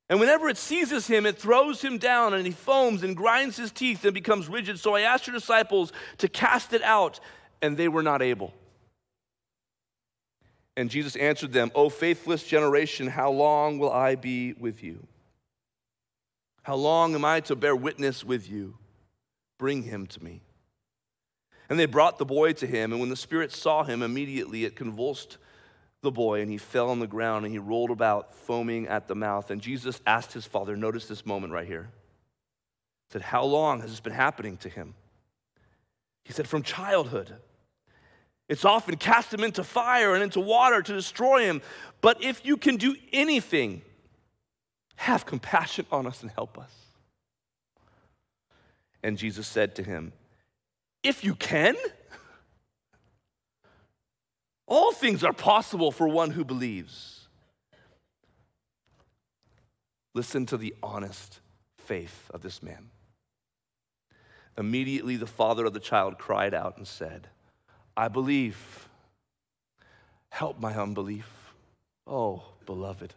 And 0.08 0.20
whenever 0.20 0.48
it 0.48 0.56
seizes 0.56 1.06
him, 1.06 1.26
it 1.26 1.36
throws 1.36 1.82
him 1.82 1.98
down, 1.98 2.32
and 2.34 2.46
he 2.46 2.52
foams 2.52 3.02
and 3.02 3.16
grinds 3.16 3.56
his 3.56 3.72
teeth 3.72 4.04
and 4.04 4.14
becomes 4.14 4.48
rigid. 4.48 4.78
So 4.78 4.94
I 4.94 5.00
asked 5.00 5.26
your 5.26 5.34
disciples 5.34 5.92
to 6.18 6.28
cast 6.28 6.72
it 6.72 6.82
out, 6.82 7.18
and 7.60 7.76
they 7.76 7.88
were 7.88 8.04
not 8.04 8.22
able. 8.22 8.54
And 10.76 10.90
Jesus 10.90 11.16
answered 11.16 11.52
them, 11.52 11.72
O 11.74 11.88
faithless 11.88 12.44
generation, 12.44 13.08
how 13.08 13.30
long 13.30 13.78
will 13.78 13.90
I 13.90 14.14
be 14.14 14.52
with 14.52 14.82
you? 14.84 15.06
How 16.62 16.76
long 16.76 17.14
am 17.14 17.24
I 17.24 17.40
to 17.40 17.56
bear 17.56 17.74
witness 17.74 18.22
with 18.22 18.48
you? 18.48 18.76
Bring 19.58 19.82
him 19.82 20.06
to 20.08 20.22
me. 20.22 20.42
And 21.68 21.78
they 21.78 21.86
brought 21.86 22.18
the 22.18 22.24
boy 22.24 22.52
to 22.54 22.66
him, 22.66 22.92
and 22.92 23.00
when 23.00 23.10
the 23.10 23.16
spirit 23.16 23.52
saw 23.52 23.82
him, 23.82 24.02
immediately 24.02 24.64
it 24.64 24.76
convulsed 24.76 25.38
the 26.02 26.12
boy, 26.12 26.40
and 26.40 26.50
he 26.50 26.58
fell 26.58 26.90
on 26.90 27.00
the 27.00 27.06
ground, 27.06 27.44
and 27.44 27.52
he 27.52 27.58
rolled 27.58 27.90
about, 27.90 28.34
foaming 28.34 28.86
at 28.86 29.08
the 29.08 29.14
mouth. 29.14 29.50
And 29.50 29.60
Jesus 29.60 30.00
asked 30.06 30.32
his 30.32 30.46
father, 30.46 30.76
notice 30.76 31.06
this 31.06 31.26
moment 31.26 31.52
right 31.52 31.66
here. 31.66 31.90
He 33.08 33.12
said, 33.12 33.22
How 33.22 33.44
long 33.44 33.80
has 33.80 33.90
this 33.90 34.00
been 34.00 34.12
happening 34.12 34.56
to 34.58 34.68
him? 34.68 34.94
He 36.24 36.32
said, 36.32 36.48
From 36.48 36.62
childhood. 36.62 37.34
It's 38.48 38.64
often 38.64 38.96
cast 38.96 39.34
him 39.34 39.42
into 39.42 39.64
fire 39.64 40.14
and 40.14 40.22
into 40.22 40.38
water 40.38 40.80
to 40.80 40.92
destroy 40.92 41.42
him. 41.42 41.62
But 42.00 42.22
if 42.22 42.46
you 42.46 42.56
can 42.56 42.76
do 42.76 42.94
anything, 43.12 43.82
have 44.96 45.26
compassion 45.26 45.86
on 45.90 46.06
us 46.06 46.22
and 46.22 46.30
help 46.30 46.56
us. 46.58 46.70
And 49.06 49.16
Jesus 49.16 49.46
said 49.46 49.76
to 49.76 49.84
him, 49.84 50.12
if 51.04 51.22
you 51.22 51.36
can. 51.36 51.76
All 54.66 54.90
things 54.90 55.22
are 55.22 55.32
possible 55.32 55.92
for 55.92 56.08
one 56.08 56.32
who 56.32 56.44
believes. 56.44 57.28
Listen 60.12 60.44
to 60.46 60.56
the 60.56 60.74
honest 60.82 61.38
faith 61.78 62.28
of 62.34 62.42
this 62.42 62.64
man. 62.64 62.90
Immediately, 64.58 65.14
the 65.14 65.26
father 65.28 65.66
of 65.66 65.72
the 65.72 65.78
child 65.78 66.18
cried 66.18 66.52
out 66.52 66.76
and 66.76 66.88
said, 66.88 67.28
I 67.96 68.08
believe. 68.08 68.88
Help 70.30 70.58
my 70.58 70.74
unbelief. 70.74 71.54
Oh, 72.08 72.42
beloved. 72.64 73.14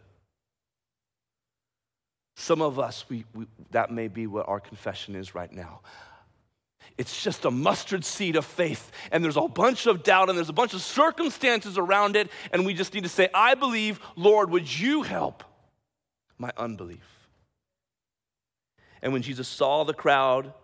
Some 2.40 2.62
of 2.62 2.78
us, 2.78 3.04
we, 3.10 3.26
we, 3.34 3.46
that 3.70 3.90
may 3.90 4.08
be 4.08 4.26
what 4.26 4.48
our 4.48 4.60
confession 4.60 5.14
is 5.14 5.34
right 5.34 5.52
now. 5.52 5.80
It's 6.96 7.22
just 7.22 7.44
a 7.44 7.50
mustard 7.50 8.02
seed 8.02 8.34
of 8.34 8.46
faith, 8.46 8.90
and 9.12 9.22
there's 9.22 9.36
a 9.36 9.42
bunch 9.42 9.84
of 9.84 10.02
doubt, 10.02 10.30
and 10.30 10.38
there's 10.38 10.48
a 10.48 10.54
bunch 10.54 10.72
of 10.72 10.80
circumstances 10.80 11.76
around 11.76 12.16
it, 12.16 12.30
and 12.50 12.64
we 12.64 12.72
just 12.72 12.94
need 12.94 13.02
to 13.02 13.10
say, 13.10 13.28
I 13.34 13.54
believe, 13.54 14.00
Lord, 14.16 14.50
would 14.52 14.80
you 14.80 15.02
help 15.02 15.44
my 16.38 16.50
unbelief? 16.56 17.28
And 19.02 19.12
when 19.12 19.20
Jesus 19.20 19.46
saw 19.46 19.84
the 19.84 19.92
crowd 19.92 20.54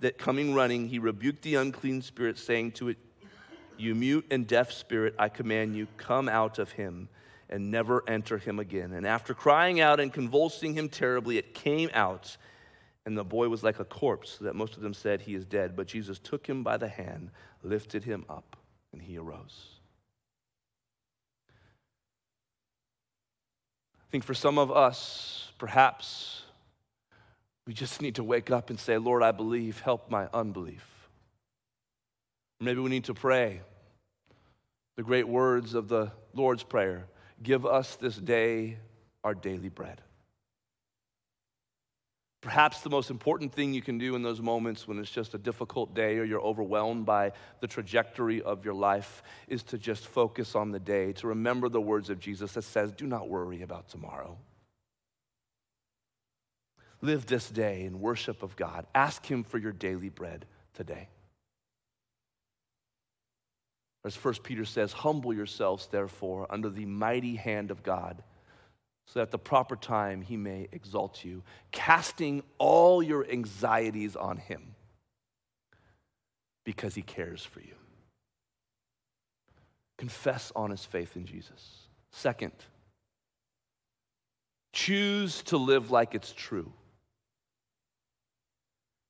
that 0.00 0.18
coming 0.18 0.52
running, 0.52 0.88
he 0.88 0.98
rebuked 0.98 1.40
the 1.40 1.54
unclean 1.54 2.02
spirit, 2.02 2.36
saying 2.36 2.72
to 2.72 2.90
it, 2.90 2.98
You 3.78 3.94
mute 3.94 4.26
and 4.30 4.46
deaf 4.46 4.70
spirit, 4.70 5.14
I 5.18 5.30
command 5.30 5.76
you, 5.76 5.86
come 5.96 6.28
out 6.28 6.58
of 6.58 6.72
him 6.72 7.08
and 7.52 7.70
never 7.70 8.02
enter 8.08 8.38
him 8.38 8.58
again. 8.58 8.94
And 8.94 9.06
after 9.06 9.34
crying 9.34 9.78
out 9.78 10.00
and 10.00 10.12
convulsing 10.12 10.72
him 10.74 10.88
terribly, 10.88 11.36
it 11.36 11.52
came 11.54 11.90
out 11.92 12.36
and 13.04 13.16
the 13.18 13.24
boy 13.24 13.48
was 13.48 13.62
like 13.62 13.80
a 13.80 13.84
corpse, 13.84 14.38
so 14.38 14.44
that 14.44 14.54
most 14.54 14.76
of 14.76 14.82
them 14.82 14.94
said, 14.94 15.20
He 15.20 15.34
is 15.34 15.44
dead. 15.44 15.76
But 15.76 15.88
Jesus 15.88 16.18
took 16.18 16.46
him 16.46 16.62
by 16.62 16.76
the 16.76 16.88
hand, 16.88 17.30
lifted 17.62 18.04
him 18.04 18.24
up, 18.28 18.56
and 18.92 19.02
he 19.02 19.18
arose. 19.18 19.70
I 23.98 24.10
think 24.12 24.24
for 24.24 24.34
some 24.34 24.56
of 24.56 24.70
us, 24.70 25.50
perhaps 25.58 26.42
we 27.66 27.72
just 27.72 28.00
need 28.00 28.14
to 28.16 28.24
wake 28.24 28.50
up 28.50 28.70
and 28.70 28.78
say, 28.78 28.98
Lord, 28.98 29.22
I 29.22 29.32
believe, 29.32 29.80
help 29.80 30.10
my 30.10 30.28
unbelief. 30.32 30.86
Maybe 32.60 32.80
we 32.80 32.90
need 32.90 33.04
to 33.04 33.14
pray 33.14 33.62
the 34.94 35.02
great 35.02 35.26
words 35.26 35.74
of 35.74 35.88
the 35.88 36.12
Lord's 36.34 36.62
Prayer 36.62 37.08
Give 37.42 37.66
us 37.66 37.96
this 37.96 38.16
day 38.16 38.78
our 39.24 39.34
daily 39.34 39.68
bread. 39.68 40.00
Perhaps 42.40 42.80
the 42.80 42.90
most 42.90 43.08
important 43.08 43.52
thing 43.52 43.72
you 43.72 43.82
can 43.82 43.98
do 43.98 44.16
in 44.16 44.22
those 44.22 44.40
moments 44.40 44.88
when 44.88 44.98
it's 44.98 45.10
just 45.10 45.32
a 45.34 45.38
difficult 45.38 45.94
day 45.94 46.18
or 46.18 46.24
you're 46.24 46.40
overwhelmed 46.40 47.06
by 47.06 47.30
the 47.60 47.68
trajectory 47.68 48.42
of 48.42 48.64
your 48.64 48.74
life 48.74 49.22
is 49.46 49.62
to 49.62 49.78
just 49.78 50.06
focus 50.06 50.56
on 50.56 50.72
the 50.72 50.80
day, 50.80 51.12
to 51.12 51.28
remember 51.28 51.68
the 51.68 51.80
words 51.80 52.10
of 52.10 52.18
Jesus 52.18 52.52
that 52.54 52.62
says, 52.62 52.90
Do 52.90 53.06
not 53.06 53.28
worry 53.28 53.62
about 53.62 53.88
tomorrow. 53.88 54.36
Live 57.00 57.26
this 57.26 57.48
day 57.48 57.84
in 57.84 58.00
worship 58.00 58.42
of 58.42 58.56
God. 58.56 58.86
Ask 58.92 59.24
Him 59.24 59.44
for 59.44 59.58
your 59.58 59.72
daily 59.72 60.08
bread 60.08 60.44
today. 60.74 61.08
As 64.04 64.16
1 64.16 64.34
Peter 64.42 64.64
says, 64.64 64.92
Humble 64.92 65.32
yourselves, 65.32 65.86
therefore, 65.86 66.46
under 66.50 66.68
the 66.68 66.86
mighty 66.86 67.36
hand 67.36 67.70
of 67.70 67.82
God 67.82 68.22
so 69.06 69.18
that 69.18 69.24
at 69.24 69.30
the 69.30 69.38
proper 69.38 69.76
time 69.76 70.22
he 70.22 70.36
may 70.36 70.68
exalt 70.72 71.24
you, 71.24 71.42
casting 71.70 72.42
all 72.58 73.02
your 73.02 73.28
anxieties 73.28 74.16
on 74.16 74.38
him 74.38 74.74
because 76.64 76.94
he 76.94 77.02
cares 77.02 77.44
for 77.44 77.60
you. 77.60 77.74
confess 79.98 80.50
honest 80.56 80.90
faith 80.90 81.16
in 81.16 81.26
Jesus. 81.26 81.86
Second, 82.10 82.52
choose 84.72 85.42
to 85.44 85.56
live 85.56 85.92
like 85.92 86.14
it's 86.14 86.32
true. 86.32 86.72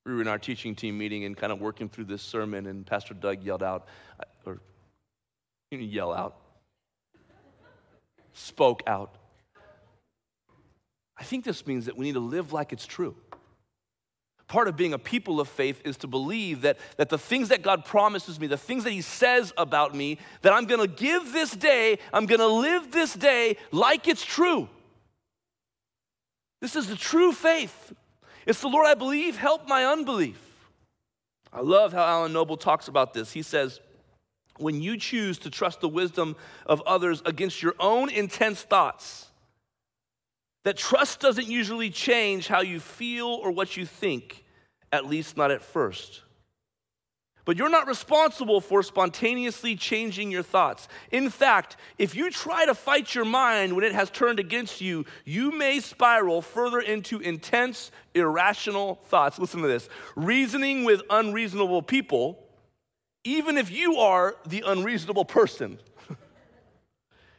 We 0.04 0.14
were 0.14 0.20
in 0.20 0.28
our 0.28 0.38
teaching 0.38 0.74
team 0.74 0.98
meeting 0.98 1.24
and 1.24 1.36
kind 1.36 1.52
of 1.52 1.60
working 1.60 1.88
through 1.88 2.04
this 2.06 2.20
sermon, 2.20 2.66
and 2.66 2.84
Pastor 2.84 3.14
Doug 3.14 3.42
yelled 3.42 3.62
out, 3.62 3.86
uh, 4.20 4.24
or 4.44 4.60
you 5.80 5.86
yell 5.86 6.12
out, 6.12 6.36
spoke 8.32 8.82
out. 8.86 9.16
I 11.16 11.24
think 11.24 11.44
this 11.44 11.66
means 11.66 11.86
that 11.86 11.96
we 11.96 12.04
need 12.06 12.14
to 12.14 12.20
live 12.20 12.52
like 12.52 12.72
it's 12.72 12.86
true. 12.86 13.14
Part 14.48 14.68
of 14.68 14.76
being 14.76 14.92
a 14.92 14.98
people 14.98 15.40
of 15.40 15.48
faith 15.48 15.80
is 15.84 15.96
to 15.98 16.06
believe 16.06 16.62
that, 16.62 16.76
that 16.98 17.08
the 17.08 17.16
things 17.16 17.48
that 17.48 17.62
God 17.62 17.84
promises 17.84 18.38
me, 18.38 18.46
the 18.46 18.58
things 18.58 18.84
that 18.84 18.90
He 18.90 19.00
says 19.00 19.52
about 19.56 19.94
me, 19.94 20.18
that 20.42 20.52
I'm 20.52 20.66
gonna 20.66 20.86
give 20.86 21.32
this 21.32 21.52
day, 21.52 21.98
I'm 22.12 22.26
gonna 22.26 22.46
live 22.46 22.90
this 22.90 23.14
day 23.14 23.56
like 23.70 24.08
it's 24.08 24.24
true. 24.24 24.68
This 26.60 26.76
is 26.76 26.88
the 26.88 26.96
true 26.96 27.32
faith. 27.32 27.92
It's 28.46 28.60
the 28.60 28.68
Lord 28.68 28.86
I 28.86 28.94
believe, 28.94 29.36
help 29.36 29.68
my 29.68 29.86
unbelief. 29.86 30.40
I 31.52 31.60
love 31.60 31.92
how 31.92 32.04
Alan 32.04 32.32
Noble 32.32 32.56
talks 32.56 32.88
about 32.88 33.14
this. 33.14 33.32
He 33.32 33.42
says, 33.42 33.80
when 34.62 34.80
you 34.80 34.96
choose 34.96 35.38
to 35.38 35.50
trust 35.50 35.80
the 35.80 35.88
wisdom 35.88 36.36
of 36.66 36.80
others 36.82 37.22
against 37.26 37.62
your 37.62 37.74
own 37.78 38.10
intense 38.10 38.62
thoughts, 38.62 39.26
that 40.64 40.76
trust 40.76 41.20
doesn't 41.20 41.48
usually 41.48 41.90
change 41.90 42.46
how 42.46 42.60
you 42.60 42.80
feel 42.80 43.26
or 43.26 43.50
what 43.50 43.76
you 43.76 43.84
think, 43.84 44.44
at 44.92 45.06
least 45.06 45.36
not 45.36 45.50
at 45.50 45.62
first. 45.62 46.22
But 47.44 47.56
you're 47.56 47.68
not 47.68 47.88
responsible 47.88 48.60
for 48.60 48.84
spontaneously 48.84 49.74
changing 49.74 50.30
your 50.30 50.44
thoughts. 50.44 50.86
In 51.10 51.28
fact, 51.28 51.76
if 51.98 52.14
you 52.14 52.30
try 52.30 52.66
to 52.66 52.74
fight 52.74 53.16
your 53.16 53.24
mind 53.24 53.74
when 53.74 53.84
it 53.84 53.92
has 53.92 54.10
turned 54.10 54.38
against 54.38 54.80
you, 54.80 55.04
you 55.24 55.50
may 55.50 55.80
spiral 55.80 56.40
further 56.40 56.78
into 56.78 57.18
intense, 57.18 57.90
irrational 58.14 59.00
thoughts. 59.06 59.40
Listen 59.40 59.60
to 59.62 59.66
this 59.66 59.88
reasoning 60.14 60.84
with 60.84 61.02
unreasonable 61.10 61.82
people, 61.82 62.38
even 63.24 63.56
if 63.56 63.70
you 63.70 63.96
are 63.96 64.36
the 64.46 64.64
unreasonable 64.66 65.24
person, 65.24 65.78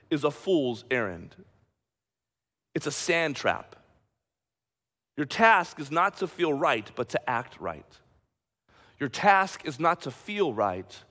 is 0.10 0.24
a 0.24 0.32
fool's 0.32 0.86
errand. 0.90 1.36
It's 2.74 2.88
a 2.88 2.92
sand 2.92 3.36
trap. 3.36 3.76
Your 5.16 5.26
task 5.26 5.80
is 5.80 5.92
not 5.92 6.18
to 6.18 6.28
feel 6.28 6.54
right, 6.54 6.90
but 6.96 7.10
to 7.10 7.30
act 7.30 7.60
right. 7.60 7.86
Your 9.00 9.10
task 9.10 9.62
is 9.66 9.80
not 9.80 10.02
to 10.02 10.12
feel 10.12 10.54
right, 10.54 11.04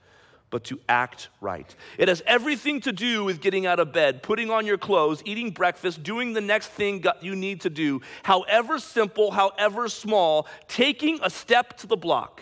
but 0.49 0.65
to 0.65 0.79
act 0.89 1.29
right. 1.41 1.75
It 1.97 2.09
has 2.09 2.21
everything 2.27 2.81
to 2.81 2.91
do 2.91 3.23
with 3.23 3.41
getting 3.41 3.65
out 3.65 3.79
of 3.79 3.93
bed, 3.93 4.21
putting 4.21 4.49
on 4.51 4.65
your 4.65 4.77
clothes, 4.77 5.21
eating 5.25 5.51
breakfast, 5.51 6.03
doing 6.03 6.33
the 6.33 6.41
next 6.41 6.67
thing 6.67 7.03
you 7.21 7.35
need 7.35 7.61
to 7.61 7.69
do, 7.69 8.01
however 8.23 8.77
simple, 8.77 9.31
however 9.31 9.87
small, 9.87 10.47
taking 10.67 11.19
a 11.23 11.29
step 11.29 11.77
to 11.77 11.87
the 11.87 11.97
block. 11.97 12.41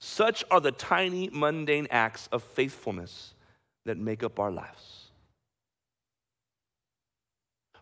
Such 0.00 0.44
are 0.50 0.60
the 0.60 0.72
tiny, 0.72 1.28
mundane 1.30 1.86
acts 1.90 2.28
of 2.32 2.42
faithfulness 2.42 3.34
that 3.84 3.98
make 3.98 4.22
up 4.22 4.40
our 4.40 4.50
lives. 4.50 5.00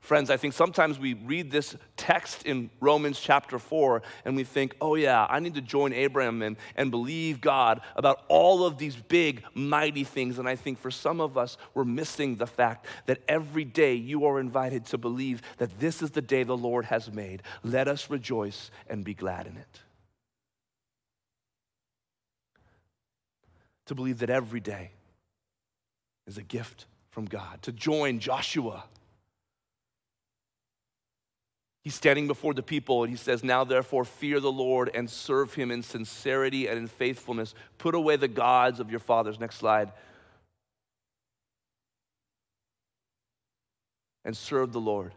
Friends, 0.01 0.31
I 0.31 0.39
think 0.39 0.55
sometimes 0.55 0.99
we 0.99 1.13
read 1.13 1.51
this 1.51 1.77
text 1.99 2.47
in 2.47 2.71
Romans 2.81 3.21
chapter 3.21 3.59
4 3.59 4.03
and 4.25 4.37
we 4.37 4.43
think, 4.43 4.75
oh, 4.81 4.95
yeah, 4.95 5.27
I 5.29 5.39
need 5.39 5.55
to 5.57 5.61
join 5.61 5.93
Abraham 5.93 6.41
and, 6.41 6.57
and 6.77 6.91
believe 6.91 7.43
God 7.43 7.83
about 7.95 8.25
all 8.29 8.65
of 8.65 8.79
these 8.79 8.97
big, 8.97 9.45
mighty 9.53 10.05
things. 10.05 10.39
And 10.39 10.49
I 10.49 10.57
think 10.57 10.79
for 10.79 10.91
some 10.91 11.21
of 11.21 11.37
us, 11.37 11.59
we're 11.75 11.85
missing 11.85 12.37
the 12.37 12.47
fact 12.47 12.87
that 13.05 13.21
every 13.29 13.67
day 13.67 13.95
you 13.95 14.25
are 14.25 14.41
invited 14.41 14.87
to 14.87 14.99
believe 14.99 15.43
that 15.59 15.79
this 15.79 16.01
is 16.01 16.13
the 16.13 16.23
day 16.23 16.43
the 16.43 16.57
Lord 16.57 16.87
has 16.87 17.13
made. 17.13 17.43
Let 17.63 17.87
us 17.87 18.09
rejoice 18.09 18.71
and 18.89 19.05
be 19.05 19.13
glad 19.13 19.47
in 19.47 19.59
it. 19.59 19.83
To 23.89 23.95
believe 23.95 24.21
that 24.21 24.31
every 24.31 24.61
day 24.61 24.93
is 26.27 26.39
a 26.39 26.43
gift 26.43 26.87
from 27.11 27.27
God, 27.27 27.63
to 27.63 27.73
join 27.73 28.21
Joshua 28.21 28.85
He's 31.89 31.95
standing 31.95 32.27
before 32.27 32.53
the 32.53 32.63
people 32.63 33.03
and 33.03 33.11
he 33.11 33.17
says, 33.17 33.43
Now 33.43 33.65
therefore 33.65 34.05
fear 34.05 34.41
the 34.41 34.53
Lord 34.53 34.91
and 34.93 35.09
serve 35.09 35.55
him 35.55 35.71
in 35.71 35.83
sincerity 35.83 36.67
and 36.67 36.77
in 36.77 36.87
faithfulness. 36.87 37.55
Put 37.79 37.95
away 37.95 38.17
the 38.17 38.29
gods 38.29 38.79
of 38.79 38.91
your 38.91 39.01
fathers. 39.01 39.41
Next 39.41 39.57
slide. 39.57 39.93
And 44.25 44.37
serve 44.37 44.73
the 44.73 44.81
Lord. 44.81 45.15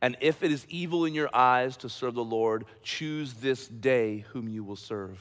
And 0.00 0.16
if 0.22 0.42
it 0.42 0.50
is 0.50 0.64
evil 0.70 1.04
in 1.04 1.12
your 1.12 1.28
eyes 1.36 1.76
to 1.76 1.90
serve 1.90 2.14
the 2.14 2.24
Lord, 2.24 2.64
choose 2.82 3.34
this 3.34 3.68
day 3.68 4.24
whom 4.32 4.48
you 4.48 4.64
will 4.64 4.76
serve. 4.76 5.20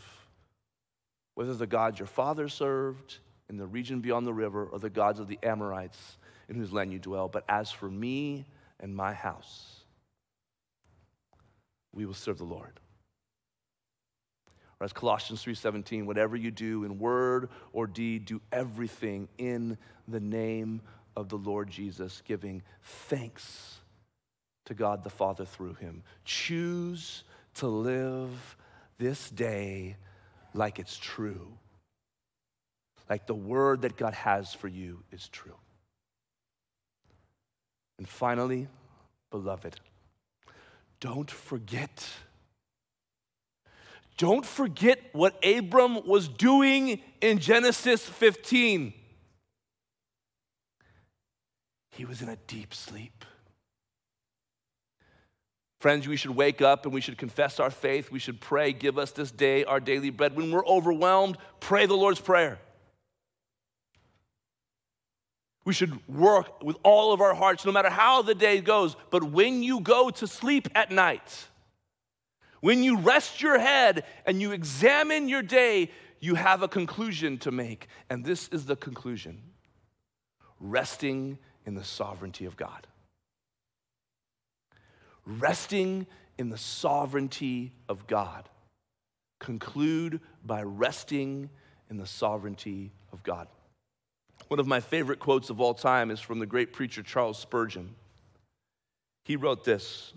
Whether 1.40 1.54
the 1.54 1.68
gods 1.68 1.98
your 1.98 2.06
father 2.06 2.50
served 2.50 3.20
in 3.50 3.56
the 3.56 3.66
region 3.66 4.02
beyond 4.02 4.28
the 4.28 4.34
river 4.34 4.66
or 4.66 4.78
the 4.78 4.90
gods 4.90 5.22
of 5.22 5.30
the 5.30 5.40
Amorites 5.42 6.18
in 6.50 6.58
whose 6.58 6.74
land 6.74 6.92
you 6.92 7.00
dwell. 7.00 7.30
But 7.30 7.46
as 7.48 7.72
for 7.72 7.90
me 7.90 8.46
and 8.82 8.94
my 8.94 9.14
house, 9.14 9.86
we 11.96 12.06
will 12.06 12.14
serve 12.14 12.40
the 12.40 12.44
Lord. 12.44 12.82
Or 14.82 14.84
as 14.84 14.92
Colossians 14.92 15.42
3:17, 15.42 16.06
whatever 16.06 16.36
you 16.36 16.52
do 16.52 16.84
in 16.84 17.00
word 17.00 17.50
or 17.72 17.88
deed, 17.88 18.26
do 18.26 18.42
everything 18.52 19.30
in 19.38 19.78
the 20.10 20.20
name 20.20 20.82
of 21.16 21.30
the 21.30 21.38
Lord 21.38 21.70
Jesus, 21.70 22.22
giving 22.26 22.64
thanks 22.82 23.80
to 24.66 24.74
God 24.74 25.06
the 25.06 25.10
Father 25.10 25.46
through 25.46 25.76
him. 25.76 26.04
Choose 26.26 27.24
to 27.54 27.68
live 27.70 28.58
this 28.98 29.30
day 29.30 29.96
like 30.54 30.80
it's 30.80 30.98
true. 30.98 31.48
Like 33.10 33.26
the 33.26 33.36
word 33.36 33.82
that 33.82 33.98
God 33.98 34.14
has 34.14 34.54
for 34.54 34.68
you 34.68 35.04
is 35.12 35.28
true. 35.30 35.56
And 37.98 38.08
finally, 38.08 38.68
beloved, 39.32 39.80
don't 41.00 41.30
forget. 41.30 42.08
Don't 44.18 44.46
forget 44.46 45.00
what 45.14 45.44
Abram 45.46 46.06
was 46.06 46.28
doing 46.28 47.02
in 47.22 47.40
Genesis 47.40 48.06
15. 48.06 48.94
He 51.92 52.06
was 52.06 52.22
in 52.22 52.30
a 52.30 52.38
deep 52.48 52.74
sleep. 52.74 53.26
Friends, 55.80 56.08
we 56.08 56.18
should 56.18 56.36
wake 56.36 56.62
up 56.62 56.86
and 56.86 56.94
we 56.94 57.00
should 57.00 57.18
confess 57.18 57.60
our 57.60 57.72
faith. 57.72 58.12
We 58.12 58.20
should 58.20 58.42
pray, 58.42 58.74
give 58.74 58.98
us 58.98 59.12
this 59.12 59.32
day 59.32 59.64
our 59.64 59.80
daily 59.80 60.10
bread. 60.10 60.36
When 60.36 60.52
we're 60.52 60.66
overwhelmed, 60.66 61.38
pray 61.62 61.86
the 61.86 61.96
Lord's 61.96 62.20
Prayer. 62.20 62.60
We 65.64 65.74
should 65.74 66.06
work 66.08 66.64
with 66.64 66.76
all 66.84 67.14
of 67.14 67.22
our 67.22 67.34
hearts, 67.34 67.64
no 67.66 67.72
matter 67.72 67.90
how 67.90 68.22
the 68.24 68.36
day 68.36 68.60
goes. 68.60 68.96
But 69.10 69.24
when 69.24 69.64
you 69.64 69.80
go 69.80 70.10
to 70.10 70.28
sleep 70.28 70.68
at 70.76 70.92
night, 70.92 71.48
when 72.60 72.84
you 72.84 72.98
rest 72.98 73.42
your 73.42 73.58
head 73.58 74.04
and 74.26 74.42
you 74.42 74.52
examine 74.52 75.30
your 75.30 75.44
day, 75.44 75.92
you 76.20 76.36
have 76.36 76.62
a 76.62 76.68
conclusion 76.68 77.38
to 77.40 77.52
make. 77.52 77.88
And 78.10 78.26
this 78.26 78.50
is 78.50 78.66
the 78.66 78.76
conclusion 78.76 79.42
resting 80.60 81.38
in 81.66 81.76
the 81.76 81.86
sovereignty 81.86 82.44
of 82.44 82.58
God. 82.58 82.86
Resting 85.38 86.08
in 86.40 86.50
the 86.50 86.58
sovereignty 86.58 87.72
of 87.88 88.08
God. 88.08 88.50
Conclude 89.40 90.22
by 90.44 90.64
resting 90.64 91.52
in 91.92 91.98
the 91.98 92.08
sovereignty 92.08 92.92
of 93.14 93.22
God. 93.22 93.48
One 94.48 94.60
of 94.60 94.66
my 94.66 94.80
favorite 94.80 95.20
quotes 95.20 95.52
of 95.52 95.62
all 95.62 95.76
time 95.76 96.10
is 96.10 96.20
from 96.20 96.40
the 96.40 96.48
great 96.48 96.74
preacher 96.74 97.04
Charles 97.04 97.38
Spurgeon. 97.38 97.94
He 99.24 99.36
wrote 99.36 99.64
this 99.64 100.14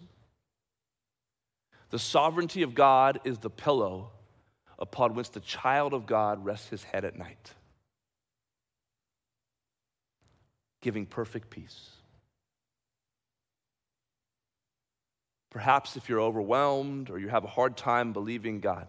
The 1.91 1.99
sovereignty 1.99 2.63
of 2.63 2.75
God 2.75 3.21
is 3.25 3.37
the 3.37 3.51
pillow 3.51 4.13
upon 4.79 5.15
which 5.15 5.31
the 5.33 5.41
child 5.41 5.93
of 5.93 6.07
God 6.07 6.43
rests 6.43 6.71
his 6.71 6.85
head 6.85 7.05
at 7.05 7.19
night, 7.19 7.53
giving 10.81 11.05
perfect 11.05 11.51
peace. 11.51 11.91
Perhaps 15.53 15.99
if 15.99 16.09
you're 16.09 16.21
overwhelmed 16.21 17.11
or 17.11 17.19
you 17.19 17.29
have 17.29 17.45
a 17.45 17.49
hard 17.49 17.77
time 17.77 18.15
believing 18.15 18.61
God, 18.61 18.89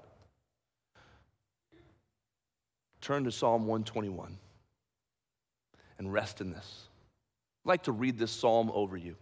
turn 3.02 3.26
to 3.26 3.32
Psalm 3.34 3.64
121 3.64 4.38
and 5.98 6.14
rest 6.14 6.40
in 6.40 6.52
this. 6.52 6.88
I'd 7.66 7.70
like 7.70 7.84
to 7.84 7.92
read 7.92 8.18
this 8.18 8.32
psalm 8.32 8.72
over 8.74 8.96
you. 8.96 9.18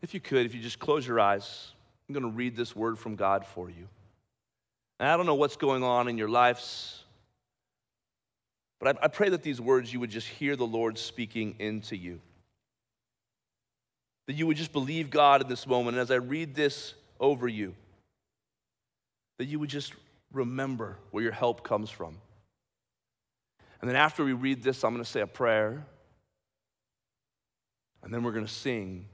If 0.00 0.14
you 0.14 0.20
could, 0.20 0.46
if 0.46 0.54
you 0.54 0.62
just 0.62 0.78
close 0.78 1.06
your 1.06 1.20
eyes, 1.20 1.72
I'm 2.08 2.14
going 2.14 2.24
to 2.24 2.34
read 2.34 2.56
this 2.56 2.74
word 2.74 2.98
from 2.98 3.14
God 3.14 3.44
for 3.44 3.68
you. 3.68 3.86
And 4.98 5.08
I 5.08 5.18
don't 5.18 5.26
know 5.26 5.34
what's 5.34 5.56
going 5.56 5.82
on 5.82 6.08
in 6.08 6.16
your 6.16 6.30
lives, 6.30 7.04
But 8.80 8.96
I, 8.96 9.04
I 9.04 9.08
pray 9.08 9.28
that 9.28 9.42
these 9.42 9.60
words 9.60 9.92
you 9.92 10.00
would 10.00 10.10
just 10.10 10.28
hear 10.28 10.56
the 10.56 10.66
Lord 10.66 10.96
speaking 10.96 11.56
into 11.58 11.94
you. 11.94 12.22
That 14.26 14.34
you 14.34 14.46
would 14.46 14.56
just 14.56 14.72
believe 14.72 15.10
God 15.10 15.42
in 15.42 15.48
this 15.48 15.66
moment. 15.66 15.96
And 15.96 16.02
as 16.02 16.10
I 16.10 16.16
read 16.16 16.54
this 16.54 16.94
over 17.20 17.46
you, 17.46 17.74
that 19.38 19.46
you 19.46 19.58
would 19.58 19.68
just 19.68 19.92
remember 20.32 20.98
where 21.10 21.22
your 21.22 21.32
help 21.32 21.62
comes 21.62 21.90
from. 21.90 22.16
And 23.80 23.90
then 23.90 23.96
after 23.96 24.24
we 24.24 24.32
read 24.32 24.62
this, 24.62 24.82
I'm 24.82 24.92
going 24.92 25.04
to 25.04 25.10
say 25.10 25.20
a 25.20 25.26
prayer. 25.26 25.84
And 28.02 28.12
then 28.12 28.22
we're 28.22 28.32
going 28.32 28.46
to 28.46 28.52
sing 28.52 29.06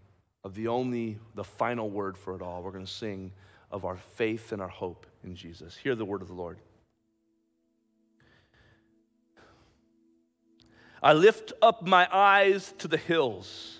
of 0.45 0.55
the 0.55 0.69
only, 0.69 1.19
the 1.35 1.45
final 1.45 1.91
word 1.91 2.17
for 2.17 2.35
it 2.35 2.43
all. 2.43 2.63
We're 2.63 2.71
going 2.71 2.87
to 2.87 2.91
sing 2.91 3.33
of 3.71 3.85
our 3.85 3.97
faith 3.97 4.53
and 4.53 4.63
our 4.63 4.69
hope 4.69 5.07
in 5.25 5.35
Jesus. 5.35 5.77
Hear 5.77 5.95
the 5.95 6.05
word 6.05 6.23
of 6.23 6.29
the 6.29 6.35
Lord. 6.35 6.59
I 11.03 11.15
lift 11.15 11.53
up 11.63 11.87
my 11.87 12.09
eyes 12.13 12.75
to 12.79 12.89
the 12.89 12.97
hills. 12.97 13.80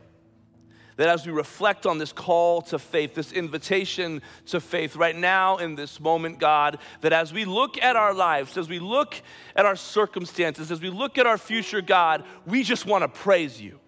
that 1.01 1.09
as 1.09 1.25
we 1.25 1.31
reflect 1.31 1.87
on 1.87 1.97
this 1.97 2.13
call 2.13 2.61
to 2.61 2.77
faith, 2.77 3.15
this 3.15 3.31
invitation 3.31 4.21
to 4.45 4.59
faith 4.59 4.95
right 4.95 5.15
now 5.15 5.57
in 5.57 5.73
this 5.73 5.99
moment, 5.99 6.37
God, 6.37 6.77
that 7.01 7.11
as 7.11 7.33
we 7.33 7.43
look 7.43 7.81
at 7.81 7.95
our 7.95 8.13
lives, 8.13 8.55
as 8.55 8.69
we 8.69 8.77
look 8.77 9.19
at 9.55 9.65
our 9.65 9.75
circumstances, 9.75 10.71
as 10.71 10.79
we 10.79 10.91
look 10.91 11.17
at 11.17 11.25
our 11.25 11.39
future, 11.39 11.81
God, 11.81 12.23
we 12.45 12.61
just 12.61 12.85
want 12.85 13.01
to 13.01 13.07
praise 13.07 13.59
you. 13.59 13.79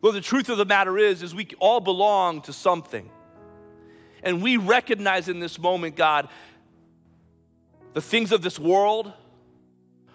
Well, 0.00 0.10
the 0.10 0.20
truth 0.20 0.48
of 0.48 0.58
the 0.58 0.64
matter 0.64 0.98
is, 0.98 1.22
is 1.22 1.32
we 1.32 1.46
all 1.60 1.78
belong 1.78 2.40
to 2.42 2.52
something. 2.52 3.08
And 4.24 4.42
we 4.42 4.56
recognize 4.56 5.28
in 5.28 5.38
this 5.38 5.60
moment, 5.60 5.94
God, 5.94 6.28
the 7.94 8.02
things 8.02 8.32
of 8.32 8.42
this 8.42 8.58
world, 8.58 9.12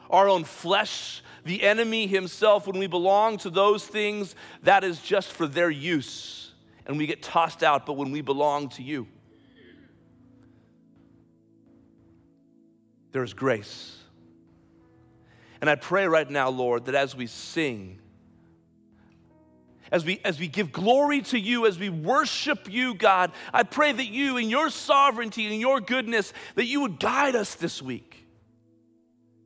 our 0.10 0.28
own 0.28 0.44
flesh, 0.44 1.24
the 1.44 1.64
enemy 1.64 2.08
himself, 2.08 2.68
when 2.68 2.80
we 2.80 2.88
belong 2.88 3.38
to 3.40 3.50
those 3.50 3.86
things, 3.86 4.36
that 4.64 4.84
is 4.84 5.02
just 5.02 5.32
for 5.32 5.48
their 5.48 5.70
use 5.70 6.44
and 6.86 6.98
we 6.98 7.06
get 7.06 7.22
tossed 7.22 7.64
out, 7.64 7.86
but 7.86 7.94
when 7.94 8.12
we 8.12 8.22
belong 8.22 8.70
to 8.70 8.84
you, 8.84 9.08
there's 13.12 13.34
grace. 13.34 13.98
And 15.62 15.70
I 15.70 15.76
pray 15.76 16.08
right 16.08 16.30
now, 16.30 16.50
Lord, 16.50 16.86
that 16.86 16.96
as 16.96 17.16
we 17.16 17.28
sing, 17.28 18.00
as 19.92 20.04
we, 20.04 20.20
as 20.26 20.40
we 20.40 20.48
give 20.48 20.72
glory 20.72 21.22
to 21.22 21.40
you, 21.40 21.68
as 21.68 21.80
we 21.80 21.90
worship 21.90 22.70
you, 22.70 22.96
God, 22.96 23.32
I 23.54 23.64
pray 23.64 23.92
that 23.92 24.08
you, 24.08 24.38
in 24.38 24.50
your 24.50 24.70
sovereignty 24.70 25.48
and 25.48 25.62
your 25.62 25.80
goodness, 25.80 26.34
that 26.56 26.66
you 26.66 26.82
would 26.82 27.00
guide 27.00 27.36
us 27.36 27.56
this 27.56 27.82
week. 27.82 28.13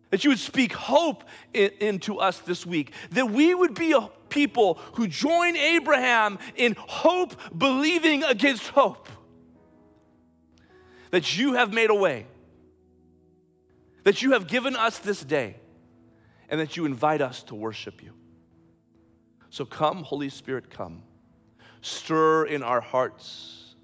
That 0.09 0.23
you 0.23 0.29
would 0.29 0.39
speak 0.39 0.73
hope 0.73 1.23
in, 1.53 1.71
into 1.79 2.19
us 2.19 2.39
this 2.39 2.65
week. 2.65 2.93
That 3.11 3.29
we 3.29 3.53
would 3.53 3.73
be 3.73 3.91
a 3.91 4.09
people 4.29 4.79
who 4.93 5.07
join 5.07 5.55
Abraham 5.55 6.39
in 6.55 6.75
hope, 6.77 7.35
believing 7.57 8.23
against 8.23 8.67
hope. 8.69 9.09
That 11.11 11.37
you 11.37 11.53
have 11.53 11.73
made 11.73 11.89
a 11.89 11.95
way. 11.95 12.25
That 14.03 14.21
you 14.21 14.31
have 14.31 14.47
given 14.47 14.75
us 14.75 14.99
this 14.99 15.21
day. 15.21 15.55
And 16.49 16.59
that 16.61 16.77
you 16.77 16.85
invite 16.85 17.21
us 17.21 17.43
to 17.43 17.55
worship 17.55 18.01
you. 18.01 18.13
So 19.49 19.65
come, 19.65 20.03
Holy 20.03 20.29
Spirit, 20.29 20.69
come. 20.69 21.03
Stir 21.81 22.45
in 22.45 22.63
our 22.63 22.81
hearts 22.81 23.75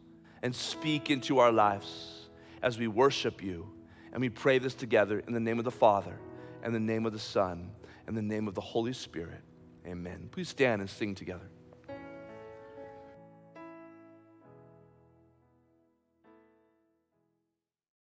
and 0.41 0.55
speak 0.55 1.09
into 1.09 1.39
our 1.39 1.51
lives 1.51 2.30
as 2.61 2.78
we 2.78 2.88
worship 2.88 3.43
you 3.43 3.72
and 4.14 4.22
we 4.22 4.30
pray 4.30 4.59
this 4.59 4.76
together 4.76 5.22
in 5.28 5.34
the 5.34 5.39
name 5.39 5.59
of 5.59 5.66
the 5.66 5.72
Father, 5.72 6.18
and 6.61 6.74
the 6.74 6.80
name 6.80 7.05
of 7.05 7.11
the 7.11 7.20
Son, 7.20 7.70
and 8.07 8.16
the 8.16 8.22
name 8.22 8.47
of 8.47 8.53
the 8.53 8.61
Holy 8.61 8.93
Spirit. 8.93 9.41
Amen. 9.86 10.30
Please 10.32 10.47
stand 10.47 10.82
and 10.82 10.89
sing 10.89 11.16
together. 11.16 11.49